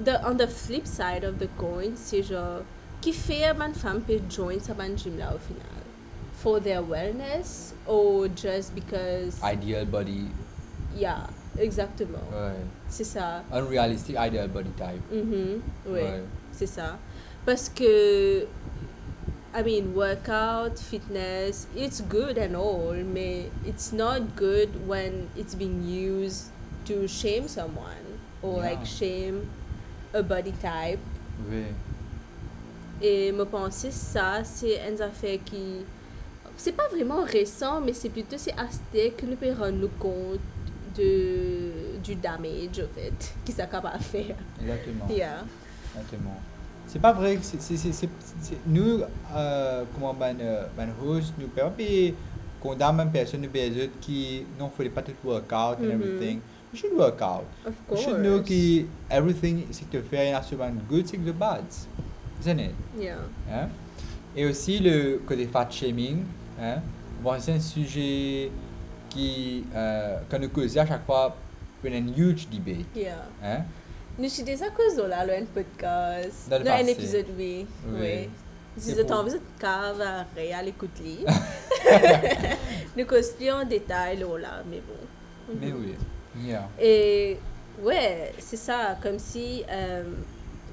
the, 0.04 0.24
on 0.26 0.38
the 0.38 0.47
flip 0.47 0.86
side 0.88 1.24
of 1.24 1.38
the 1.39 1.47
coin, 1.58 1.95
c'est 1.95 2.24
genre, 2.24 2.63
qui 3.02 3.12
fait 3.13 3.54
ban 3.58 3.74
femme 3.74 4.02
peut 4.02 4.21
join 4.30 4.60
sa 4.60 4.74
ban 4.74 4.95
gym 4.95 5.17
là 5.17 5.34
au 5.34 5.39
final? 5.39 5.82
For 6.41 6.60
their 6.60 6.82
wellness 6.82 7.74
or 7.86 8.28
just 8.28 8.74
because 8.74 9.39
Ideal 9.43 9.86
body. 9.86 10.28
Yeah, 10.95 11.28
exactement. 11.60 12.24
Ouais. 12.32 12.56
C'est 12.89 13.04
ça. 13.04 13.43
Unrealistic 13.52 14.15
ideal 14.17 14.47
body 14.47 14.71
type. 14.78 15.02
Mhm, 15.12 15.62
Oui, 15.88 16.00
Ouais. 16.00 16.24
c'est 16.52 16.65
ça. 16.67 16.97
Parce 17.45 17.69
que, 17.69 18.45
I 19.53 19.63
mean, 19.63 19.93
workout, 19.93 20.79
fitness, 20.79 21.67
it's 21.75 21.99
good 22.01 22.37
and 22.37 22.55
all, 22.55 22.93
mais 22.93 23.49
it's 23.65 23.91
not 23.91 24.35
good 24.37 24.69
when 24.87 25.27
it's 25.35 25.55
being 25.55 25.83
used 25.83 26.45
to 26.85 27.05
shame 27.07 27.47
someone 27.49 28.19
or 28.41 28.57
Yeah. 28.57 28.69
like 28.71 28.85
shame 28.85 29.49
a 30.13 30.23
body 30.23 30.53
type. 30.61 30.99
Oui. 31.49 31.65
Et 33.01 33.31
me 33.33 33.43
penser 33.45 33.91
ça, 33.91 34.43
c'est 34.43 34.79
une 34.87 35.01
affaire 35.01 35.39
qui. 35.43 35.83
C'est 36.55 36.73
pas 36.73 36.87
vraiment 36.89 37.23
récent, 37.25 37.81
mais 37.81 37.93
c'est 37.93 38.09
plutôt 38.09 38.37
ces 38.37 38.51
aspects 38.51 39.15
que 39.17 39.25
nous 39.25 39.35
pouvons 39.35 39.55
rendre 39.55 39.77
nous 39.77 39.89
compte 39.99 40.39
de, 40.95 41.97
du 42.03 42.15
damage, 42.15 42.79
en 42.79 42.93
fait, 42.95 43.33
qui 43.45 43.51
ça 43.51 43.65
capable 43.65 43.97
de 43.97 44.03
faire. 44.03 44.35
Exactement. 44.61 45.07
Yeah. 45.09 45.43
Exactement. 45.95 46.39
C'est 46.91 46.99
pas 46.99 47.13
vrai 47.13 47.38
que 47.38 47.43
c'est- 47.43 47.58
nous, 48.67 48.99
euh, 49.34 49.84
comment 49.93 50.13
ben, 50.13 50.36
euh, 50.41 50.65
ben 50.75 50.89
host, 51.01 51.34
nous 51.39 51.47
pas 51.47 51.71
condamner 52.62 53.04
une 53.04 53.12
personne 53.12 53.41
autres 53.84 53.97
qui 54.01 54.43
non 54.60 54.69
faut 54.69 54.84
pas 54.89 55.01
tout 55.01 55.13
workout 55.23 55.77
and 55.80 55.84
Mhm. 55.86 55.91
everything. 55.91 56.39
You 56.73 56.77
should 56.80 56.93
work 56.97 57.21
out. 57.21 57.45
Of 57.65 57.73
course. 57.88 58.01
should 58.04 58.17
know 58.21 58.41
que 58.41 58.86
everything 59.10 59.63
c'est 59.71 59.89
que 59.89 59.99
en 60.34 60.38
a 60.38 60.41
souvent 60.43 60.69
de 60.69 60.82
good, 60.89 61.08
c'est 61.08 61.17
de 61.23 61.32
bad. 61.32 61.63
Isn't 62.41 62.60
it? 62.60 62.71
Yeah. 62.99 63.19
Hein? 63.49 63.69
Et 64.36 64.45
aussi 64.45 64.80
le 64.80 65.21
côté 65.25 65.45
fat 65.47 65.69
shaming. 65.69 66.23
Hein? 66.62 66.82
Bon, 67.23 67.32
c'est 67.39 67.54
un 67.54 67.60
sujet 67.60 68.51
qui, 69.10 69.63
euh, 69.73 70.17
quand 70.30 70.39
nous 70.39 70.49
causons 70.49 70.82
à 70.82 70.86
chaque 70.86 71.06
fois, 71.06 71.36
une 71.93 72.13
huge 72.17 72.47
debate. 72.49 72.86
Yeah. 72.95 73.15
Hein? 73.43 73.63
Nous 74.19 74.30
sommes 74.30 74.45
déjà 74.45 74.69
causé 74.69 75.08
là, 75.08 75.26
le 75.26 75.45
podcast. 75.45 76.50
Dans 76.50 76.71
un 76.71 76.86
épisode, 76.86 77.26
oui. 77.38 77.65
Oui. 77.88 78.00
Oui. 78.00 78.30
Si 78.78 78.93
vous 78.93 79.00
êtes 79.00 79.12
en 79.12 79.26
cave 79.60 80.02
à 80.02 80.26
réal, 80.36 80.67
écoute-les. 80.69 81.26
Nous 82.97 83.06
plus 83.06 83.52
en 83.52 83.65
détail 83.65 84.19
là, 84.19 84.63
mais 84.69 84.82
bon. 84.82 85.56
Mais 85.60 85.71
oui. 85.74 85.95
Yeah. 86.45 86.69
Et 86.80 87.38
ouais, 87.82 88.32
c'est 88.39 88.58
ça, 88.58 88.97
comme 89.02 89.19
si 89.19 89.63
euh, 89.69 90.04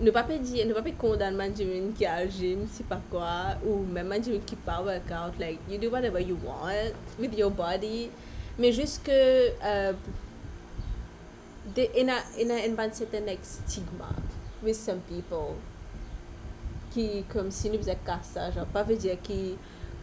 ne 0.00 0.10
pas 0.10 0.22
pas 0.22 0.36
dire, 0.36 0.66
ne 0.66 0.72
pas 0.72 0.82
pas 0.82 0.90
condamner 0.92 1.36
Manjimin 1.36 1.92
qui 1.96 2.06
a 2.06 2.24
le 2.24 2.30
gym, 2.30 2.68
c'est 2.72 2.86
pas 2.86 3.00
quoi, 3.10 3.56
ou 3.66 3.84
même 3.84 4.06
Manjimin 4.06 4.38
qui 4.46 4.54
part 4.54 4.84
workout, 4.84 5.38
like 5.40 5.58
you 5.68 5.78
do 5.78 5.90
whatever 5.90 6.20
you 6.20 6.38
want 6.46 6.92
with 7.18 7.36
your 7.36 7.50
body, 7.50 8.10
mais 8.58 8.70
juste 8.72 9.02
que 9.04 9.10
euh, 9.10 9.92
in 11.80 12.08
a 12.08 12.18
in 12.40 12.50
a 12.50 12.66
in 12.66 12.78
a 12.78 12.92
certain 12.92 13.26
like 13.26 13.40
stigma 13.42 14.14
with 14.62 14.76
some 14.76 15.00
people 15.08 15.54
qui 16.92 17.24
comme 17.32 17.50
si 17.50 17.70
nous 17.70 17.78
faisaient 17.78 17.98
casse 18.04 18.30
ça, 18.34 18.50
genre 18.50 18.66
pas 18.66 18.82
veut 18.82 18.96
dire 18.96 19.16
que 19.22 19.54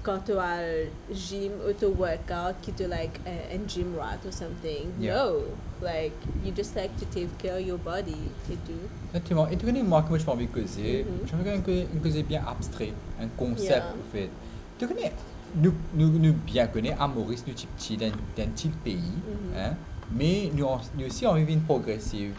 quand 0.04 0.20
tu 0.24 0.34
as 0.34 0.86
gym 1.12 1.52
ou 1.68 1.74
tu 1.74 1.86
workout 1.88 2.56
qui 2.62 2.72
te 2.72 2.84
like 2.84 3.20
a, 3.26 3.56
a 3.56 3.58
gym 3.68 3.96
rat 3.98 4.20
or 4.26 4.32
something. 4.32 4.92
Yeah. 5.00 5.16
No, 5.16 5.42
like 5.82 6.14
you 6.44 6.52
just 6.56 6.76
like 6.76 6.96
to 6.98 7.06
take 7.06 7.36
care 7.40 7.58
of 7.58 7.66
your 7.66 7.80
body 7.80 8.16
et 8.52 8.58
tout. 8.68 8.88
Exactement. 9.10 9.48
Et 9.50 9.58
tu 9.58 9.66
connais, 9.66 9.82
moi, 9.82 10.04
comment 10.04 10.20
je 10.20 10.28
envie 10.30 10.46
de 10.46 10.52
causer 10.54 11.06
Mhm. 11.10 11.28
Je 11.28 11.36
veux 11.36 11.54
une, 11.96 12.02
cause 12.02 12.18
bien 12.24 12.44
abstrait, 12.48 12.94
un 13.20 13.28
concept, 13.36 13.82
en 13.82 14.12
fait. 14.12 14.30
Tu 14.78 14.88
connais, 14.88 15.12
nous, 15.56 15.74
nous, 15.96 16.20
nous 16.20 16.34
bien 16.34 16.68
connaissons 16.68 17.00
à 17.02 17.08
Maurice, 17.08 17.44
nous 17.48 17.58
sommes 17.58 17.70
petits 17.76 17.98
d'un 17.98 18.12
petit 18.48 18.70
pays, 18.84 18.98
Mhm. 18.98 19.58
hein, 19.58 19.74
mais 20.12 20.50
nous, 20.54 20.66
en- 20.66 20.80
nous 20.98 21.06
aussi, 21.08 21.26
on 21.26 21.34
vit 21.36 21.54
une 21.54 21.62
progressive. 21.62 22.34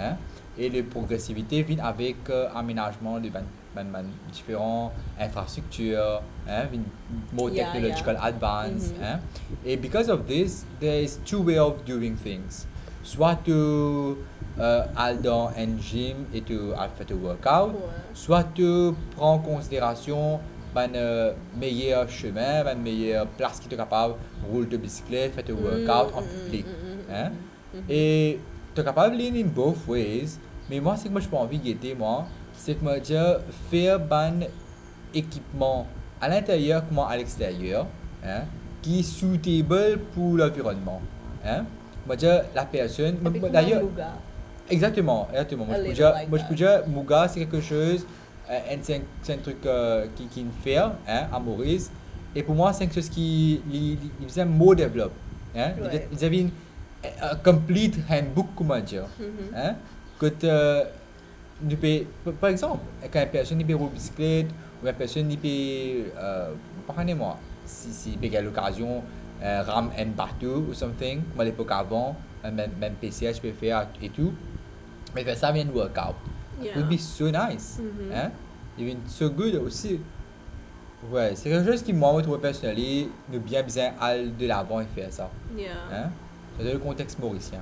Hein, 0.00 0.16
et 0.56 0.68
la 0.70 0.82
progressivité 0.82 1.62
vient 1.62 1.84
avec 1.84 2.16
euh, 2.30 2.48
aménagement 2.54 3.18
de 3.20 3.28
ben, 3.28 3.42
ben, 3.74 3.86
ben, 3.92 4.04
différentes 4.32 4.92
infrastructures, 5.20 6.20
hein, 6.48 6.64
une 6.72 6.84
more 7.32 7.50
Yeah, 7.50 7.72
technological 7.72 8.14
yeah. 8.14 8.24
advance. 8.24 8.92
Mhm. 8.92 9.04
Hein, 9.04 9.20
et 9.64 9.76
because 9.76 10.08
of 10.08 10.26
this, 10.26 10.64
there 10.80 11.02
is 11.02 11.18
two 11.24 11.42
way 11.42 11.58
of 11.58 11.84
doing 11.84 12.14
things. 12.16 12.66
Soit 13.02 13.36
tu 13.44 13.52
euh, 13.52 14.82
aller 14.96 15.18
dans 15.22 15.48
un 15.56 15.78
gym 15.80 16.16
et 16.34 16.42
tu 16.42 16.58
as 16.76 16.88
fait 16.88 17.12
un 17.12 17.16
workout, 17.16 17.74
Ouais. 17.74 17.80
soit 18.14 18.44
tu 18.54 18.92
prends 19.16 19.34
en 19.34 19.38
considération 19.38 20.40
ben, 20.74 20.90
euh, 20.94 21.32
meilleur 21.58 22.08
chemin, 22.10 22.64
ben, 22.64 22.76
meilleure 22.78 23.26
place 23.26 23.60
qui 23.60 23.72
est 23.72 23.76
capable 23.76 24.14
de 24.14 24.50
rouler 24.52 24.66
de 24.66 24.76
bicyclette, 24.76 25.34
faire 25.34 25.44
un 25.48 25.60
workout 25.62 26.14
en 26.14 26.20
Mm, 26.20 26.24
mm, 26.24 26.44
public. 26.44 26.66
mm, 26.66 26.70
mm, 26.70 26.87
hein? 27.10 27.30
mm, 27.74 27.78
mm. 27.78 27.82
Et 27.88 28.38
tu 28.74 28.80
es 28.80 28.84
capable 28.84 29.16
de 29.16 29.22
lean 29.22 29.34
in 29.36 29.46
both 29.48 29.86
ways, 29.86 30.38
mais 30.70 30.80
moi, 30.80 30.96
c'est 30.96 31.08
que 31.08 31.12
moi, 31.12 31.20
je 31.20 31.28
peux 31.28 31.36
envie 31.36 31.58
de 31.58 31.64
guetter, 31.64 31.94
moi, 31.94 32.26
c'est 32.54 32.74
que 32.74 32.82
moi, 32.84 32.96
je 33.02 33.38
faire 33.70 33.98
ben 34.00 34.40
équipement 35.14 35.86
à 36.20 36.28
l'intérieur 36.28 36.86
comme 36.88 36.98
à 36.98 37.16
l'extérieur, 37.16 37.86
hein, 38.24 38.42
qui 38.82 39.00
est 39.00 39.02
suitable 39.02 39.98
pour 40.14 40.36
l'environnement. 40.36 41.00
Hein? 41.44 41.64
Moi, 42.06 42.16
je, 42.20 42.26
la 42.54 42.64
personne, 42.64 43.16
d'ailleurs. 43.52 43.82
Exactement, 44.70 45.28
exactement. 45.30 45.64
Moi, 45.64 45.76
je 45.76 45.82
peux 45.82 45.94
dire, 45.94 46.12
like 46.12 46.28
moi, 46.28 46.38
je 46.38 46.44
peux 46.44 46.54
dire, 46.54 46.82
Muga, 46.88 47.28
c'est 47.28 47.40
quelque 47.40 47.60
chose, 47.60 48.04
euh, 48.50 48.58
c'est 48.82 48.96
un, 48.96 49.32
un 49.34 49.36
truc 49.38 49.56
euh, 49.64 50.06
qui, 50.14 50.26
qui 50.26 50.42
me 50.44 50.50
fait 50.62 50.76
hein, 50.76 50.92
à 51.32 51.38
Maurice. 51.40 51.90
Et 52.34 52.42
pour 52.42 52.54
moi, 52.54 52.72
c'est 52.72 52.84
quelque 52.86 52.94
chose 52.96 53.08
qui 53.08 53.62
il, 53.72 53.76
il, 53.92 53.98
il 54.20 54.28
faisait 54.28 54.44
more 54.44 54.76
develop. 54.76 55.10
Hein? 55.56 55.70
Il- 55.78 55.82
Ouais. 55.84 56.08
Ils 56.12 56.24
un 57.22 57.36
complete 57.36 57.98
handbook, 58.10 58.48
dire. 58.80 59.04
Mhm. 59.18 59.54
Hein? 59.54 59.74
Que 60.18 60.32
euh, 60.44 60.84
peut- 61.76 62.32
par- 62.32 62.50
exemple, 62.50 62.80
quand 63.12 63.20
une 63.22 63.28
personne 63.28 63.64
peut 63.64 63.74
rouler 63.74 63.92
bicyclette, 63.94 64.48
ou 64.82 64.86
une 64.86 64.92
personne 64.94 65.28
peut, 65.36 66.10
euh, 66.18 66.50
pardonnez-moi, 66.86 67.38
si, 67.64 67.92
si 67.92 68.18
il 68.20 68.32
y 68.32 68.36
a 68.36 68.42
l'occasion, 68.42 69.02
euh, 69.42 69.62
rame 69.62 69.90
un 69.98 70.06
bateau 70.06 70.64
ou 70.68 70.74
something, 70.74 71.22
comme 71.30 71.40
à 71.40 71.44
l'époque 71.44 71.70
avant, 71.70 72.16
même, 72.44 72.70
même 72.80 72.94
PCH 73.00 73.40
peut 73.40 73.52
faire 73.52 73.86
et 74.02 74.08
tout, 74.08 74.32
mais 75.14 75.22
faire 75.24 75.36
ça 75.36 75.52
vient 75.52 75.64
de 75.64 75.72
workout. 75.72 76.14
It 76.60 76.64
Yeah. 76.66 76.76
would 76.78 76.88
be 76.88 76.98
so 76.98 77.30
nice. 77.30 77.78
Mhm. 77.78 78.12
Hein? 78.12 78.30
Even 78.78 78.98
so 79.06 79.30
good 79.30 79.54
aussi. 79.56 80.00
Ouais, 81.12 81.32
c'est 81.36 81.48
quelque 81.48 81.70
chose 81.70 81.82
qui, 81.82 81.92
moi, 81.92 82.12
trouve 82.22 82.40
personnellement, 82.40 83.08
nous 83.32 83.38
bien 83.38 83.62
besoin 83.62 83.90
de 84.36 84.46
l'avant 84.46 84.80
et 84.80 84.86
faire 84.92 85.12
ça. 85.12 85.30
Yeah. 85.56 85.70
Hein? 85.92 86.10
C'est 86.58 86.72
le 86.72 86.78
contexte 86.78 87.18
mauricien. 87.18 87.60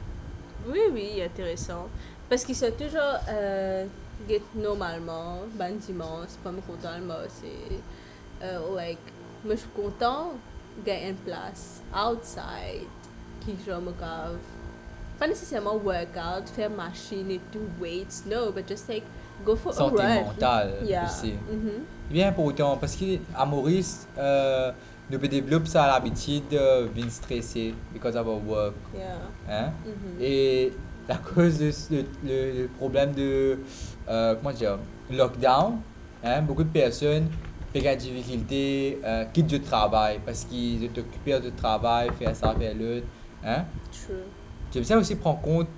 Oui, 0.66 0.80
oui, 0.92 1.22
intéressant. 1.22 1.88
Parce 2.28 2.44
qu'ils 2.44 2.56
sont 2.56 2.70
toujours 2.72 3.18
euh, 3.28 3.84
get 4.28 4.42
normalement, 4.54 5.38
ben 5.54 5.76
dimanche, 5.76 6.30
pas 6.42 6.50
me 6.50 6.60
content, 6.60 6.98
moi 7.06 7.18
c'est 7.28 7.76
euh, 8.44 8.74
like, 8.74 8.98
moi 9.44 9.54
je 9.54 9.60
suis 9.60 9.68
content 9.70 10.32
gagner 10.84 11.10
une 11.10 11.16
place 11.16 11.82
outside 11.94 12.88
qui 13.40 13.54
genre 13.64 13.80
me 13.80 13.92
cave. 13.92 14.38
Pas 15.18 15.28
nécessairement 15.28 15.76
workout, 15.76 16.48
faire 16.54 16.70
machine 16.70 17.30
et 17.30 17.40
tout, 17.52 17.60
weights, 17.80 18.24
no, 18.26 18.50
but 18.50 18.66
just 18.68 18.88
like 18.88 19.04
go 19.44 19.54
for 19.54 19.72
Santé 19.72 20.02
a 20.02 20.06
run. 20.08 20.24
mentale 20.24 20.72
Yeah. 20.84 21.04
aussi. 21.04 21.32
Mhm. 21.50 21.84
Bien 22.10 22.28
important, 22.28 22.76
parce 22.76 22.96
qu'à 22.96 23.44
Maurice, 23.46 24.06
euh, 24.18 24.72
nous 25.10 25.18
développons 25.18 25.66
ça 25.66 25.86
l'habitude 25.86 26.48
de 26.50 26.86
venir 26.94 27.10
stresser 27.10 27.74
because 27.92 28.16
of 28.16 28.26
our 28.26 28.40
work. 28.46 28.74
Yeah. 28.94 29.18
Hein? 29.48 29.72
Mhm. 29.84 30.20
Et 30.20 30.72
la 31.08 31.16
cause 31.16 31.58
de 31.58 31.70
ce- 31.70 31.94
le, 32.24 32.62
le 32.62 32.68
problème 32.78 33.12
de 33.12 33.58
euh, 34.08 34.34
comment 34.36 34.52
dire, 34.54 34.78
lockdown, 35.10 35.78
hein, 36.24 36.42
beaucoup 36.42 36.64
de 36.64 36.68
personnes 36.68 37.28
ont 37.74 37.78
des 37.80 37.96
difficultés, 37.96 38.98
euh, 39.04 39.24
quittent 39.32 39.46
du 39.48 39.60
travail 39.60 40.18
parce 40.24 40.44
qu'ils 40.44 40.80
sont 40.80 40.98
occupés 41.00 41.38
de 41.40 41.50
travail, 41.50 42.08
faire 42.18 42.34
ça, 42.34 42.54
faire 42.58 42.74
l'autre. 42.74 43.06
Hein? 43.44 43.64
True. 43.92 44.80
Bien 44.82 44.98
aussi 44.98 45.14
prendre 45.16 45.40
compte 45.40 45.68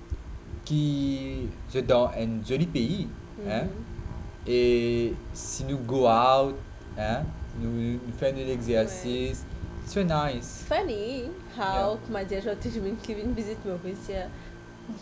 qu'ils 0.64 1.48
sont 1.68 1.82
dans 1.86 2.06
un 2.06 2.44
joli 2.46 2.66
pays. 2.66 3.08
Hein? 3.48 3.62
Mhm. 3.64 3.68
Et 4.46 5.12
si 5.34 5.64
nous 5.64 5.78
go 5.78 6.06
out, 6.08 6.54
hein, 6.98 7.22
nous, 7.60 7.70
nous 7.70 8.12
faisons 8.18 8.36
de 8.36 8.42
l'exercice, 8.44 9.44
It's 9.84 9.94
so 9.94 10.02
nice. 10.02 10.64
funny 10.68 11.24
how 11.56 11.98
le 12.06 12.80
monde 12.82 12.96
qui 13.02 13.14
vient 13.14 13.24
visiter 13.34 13.56
Mauritius 13.66 14.28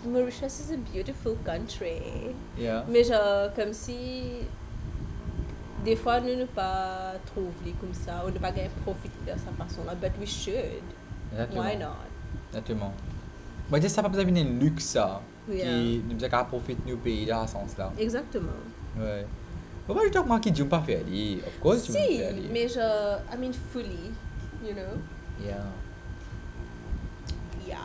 Mauritius 0.04 0.60
is 0.60 0.72
a 0.72 0.76
beautiful 0.76 1.36
country 1.44 2.00
Yeah. 2.58 2.84
mais 2.88 3.02
genre 3.04 3.52
comme 3.54 3.72
si 3.72 4.42
des 5.84 5.96
fois 5.96 6.20
nous 6.20 6.36
ne 6.36 6.44
pas 6.44 7.14
trouver 7.26 7.72
comme 7.80 7.94
ça 7.94 8.24
ou 8.26 8.30
ne 8.30 8.38
pas 8.38 8.52
profiter 8.84 9.18
de 9.26 9.30
sa 9.38 9.50
façon 9.64 9.84
là 9.84 9.94
but 9.94 10.12
we 10.20 10.26
should 10.28 10.82
Exactement. 11.32 11.60
why 11.62 11.76
not? 11.76 12.06
Exactement. 12.50 12.92
Moi, 13.68 13.80
je 13.80 13.88
ça 13.88 14.02
pas 14.02 14.08
besoin 14.08 14.24
de 14.24 14.38
un 14.40 14.58
luxe, 14.60 14.84
ça. 14.84 15.20
Yeah. 15.50 15.64
Qui 15.66 16.02
nous 16.08 16.24
a 16.24 16.44
profiter 16.44 16.80
du 16.86 16.96
pays 16.96 17.26
dans 17.26 17.44
ce 17.46 17.52
sens-là. 17.54 17.92
exactement 17.98 18.52
Ouais. 18.98 19.26
N'ont 19.88 19.94
pas 20.66 20.80
fait 20.80 20.96
aller. 20.96 21.40
Of 21.46 21.60
course, 21.60 21.88
ils 21.88 21.92
si 21.92 22.22
mais 22.52 22.68
genre 22.68 23.20
I 23.32 23.36
mean 23.38 23.52
fully 23.52 24.10
you 24.64 24.74
know? 24.74 24.98
Yeah. 25.40 25.64
yeah 27.66 27.76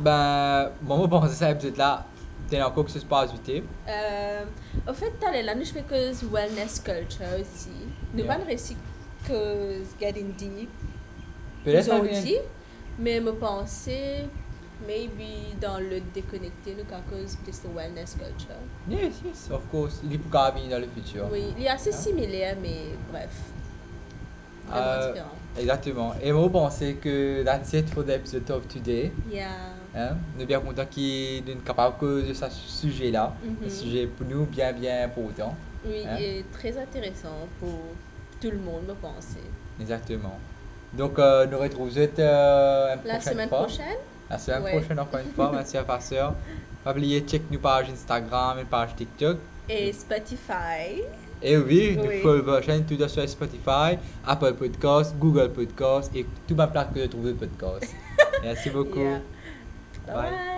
Ben, 0.00 0.70
je 0.82 1.08
pense 1.08 1.28
que 1.28 1.34
ça, 1.34 1.50
épisode-là, 1.50 2.06
t'es 2.48 2.62
encore 2.62 2.84
que 2.84 2.90
ce 2.90 2.98
pas 3.00 3.20
ajouté. 3.20 3.64
Euh, 3.88 4.44
au 4.88 4.92
fait, 4.92 5.12
t'as 5.20 5.42
là, 5.42 5.54
je 5.62 5.72
fais 5.72 5.82
que 5.82 6.12
wellness 6.26 6.80
culture 6.80 7.26
aussi. 7.40 7.70
Nous 8.12 8.20
Yeah. 8.20 8.34
pas 8.34 8.38
le 8.38 8.44
récit 8.44 8.76
que 9.26 9.82
getting 10.00 10.32
deep 10.34 10.70
Peut-être 11.64 12.00
aussi, 12.00 12.38
mais 12.98 13.20
me 13.20 13.32
penser 13.32 14.26
maybe 14.86 15.56
dans 15.60 15.78
le 15.78 16.00
déconnecté 16.14 16.74
nous 16.76 16.84
qu'à 16.84 17.00
cause 17.10 17.36
plus 17.36 17.62
de 17.62 17.68
wellness 17.74 18.14
culture. 18.18 18.56
Yes, 18.88 19.14
yes, 19.24 19.48
of 19.50 19.62
course. 19.70 20.00
Il 20.04 20.14
est 20.14 20.18
pour 20.18 20.30
qu'à 20.30 20.50
venir 20.50 20.70
dans 20.70 20.78
le 20.80 20.88
futur. 20.94 21.26
Oui, 21.30 21.44
il 21.56 21.64
est 21.64 21.68
assez 21.68 21.90
Yeah. 21.90 21.98
similaire, 21.98 22.56
mais 22.60 22.78
bref, 23.10 23.30
Euh, 24.72 25.12
différent. 25.12 25.28
Exactement. 25.58 26.14
Et 26.22 26.32
moi, 26.32 26.42
je 26.44 26.48
pense 26.50 26.78
que 27.00 27.42
that's 27.44 27.72
it 27.72 27.88
for 27.88 28.04
the 28.04 28.10
episode 28.10 28.50
of 28.50 28.66
today? 28.68 29.12
Yeah. 29.30 29.46
Hein? 29.94 30.16
Nous 30.34 30.40
sommes 30.40 30.46
bien 30.48 30.60
contents 30.60 30.84
qu'il 30.90 31.44
soit 31.44 31.64
capable 31.64 32.26
de 32.26 32.32
ce 32.34 32.44
sujet-là. 32.50 33.32
Mhm. 33.42 33.56
Un 33.64 33.70
sujet 33.70 34.06
pour 34.08 34.26
nous 34.26 34.44
bien, 34.46 34.72
bien 34.72 35.04
important. 35.04 35.54
Oui, 35.86 36.04
Hein? 36.06 36.16
et 36.20 36.44
très 36.52 36.76
intéressant 36.76 37.46
pour 37.60 37.78
tout 38.40 38.50
le 38.50 38.58
monde, 38.58 38.86
me 38.88 38.94
penser. 38.94 39.38
Exactement. 39.80 40.36
Donc, 40.92 41.18
euh, 41.18 41.46
nous 41.46 41.58
retrouvons 41.58 41.90
euh, 42.18 42.96
La 43.04 43.20
semaine 43.20 43.48
fois. 43.48 43.58
prochaine, 43.64 43.96
La 44.30 44.38
semaine 44.38 44.62
Ouais. 44.62 44.72
prochaine, 44.78 44.98
encore 44.98 45.20
une 45.20 45.32
fois. 45.32 45.50
Merci 45.52 45.76
à 45.76 45.84
Passeur. 45.84 46.34
Pas 46.84 46.92
oublier 46.92 47.20
de 47.20 47.28
check 47.28 47.42
nos 47.50 47.58
pages 47.58 47.90
Instagram 47.90 48.58
et 48.60 48.64
page 48.64 48.94
TikTok. 48.96 49.38
et 49.68 49.92
Spotify. 49.92 51.02
Et 51.42 51.56
oui, 51.56 51.98
Oui. 52.00 52.20
nous 52.24 52.62
chaîne 52.62 52.84
tout 52.86 52.96
sur 53.08 53.28
Spotify, 53.28 53.98
Apple 54.26 54.54
Podcast, 54.54 55.14
Google 55.18 55.50
Podcast 55.52 56.10
et 56.14 56.24
tout 56.46 56.54
ma 56.54 56.66
plaque 56.66 56.94
que 56.94 57.00
de 57.00 57.06
trouver 57.06 57.32
podcast. 57.34 57.94
Merci 58.42 58.70
beaucoup. 58.70 59.00
Yeah. 59.00 59.20
Bye. 60.06 60.14
Bye. 60.16 60.55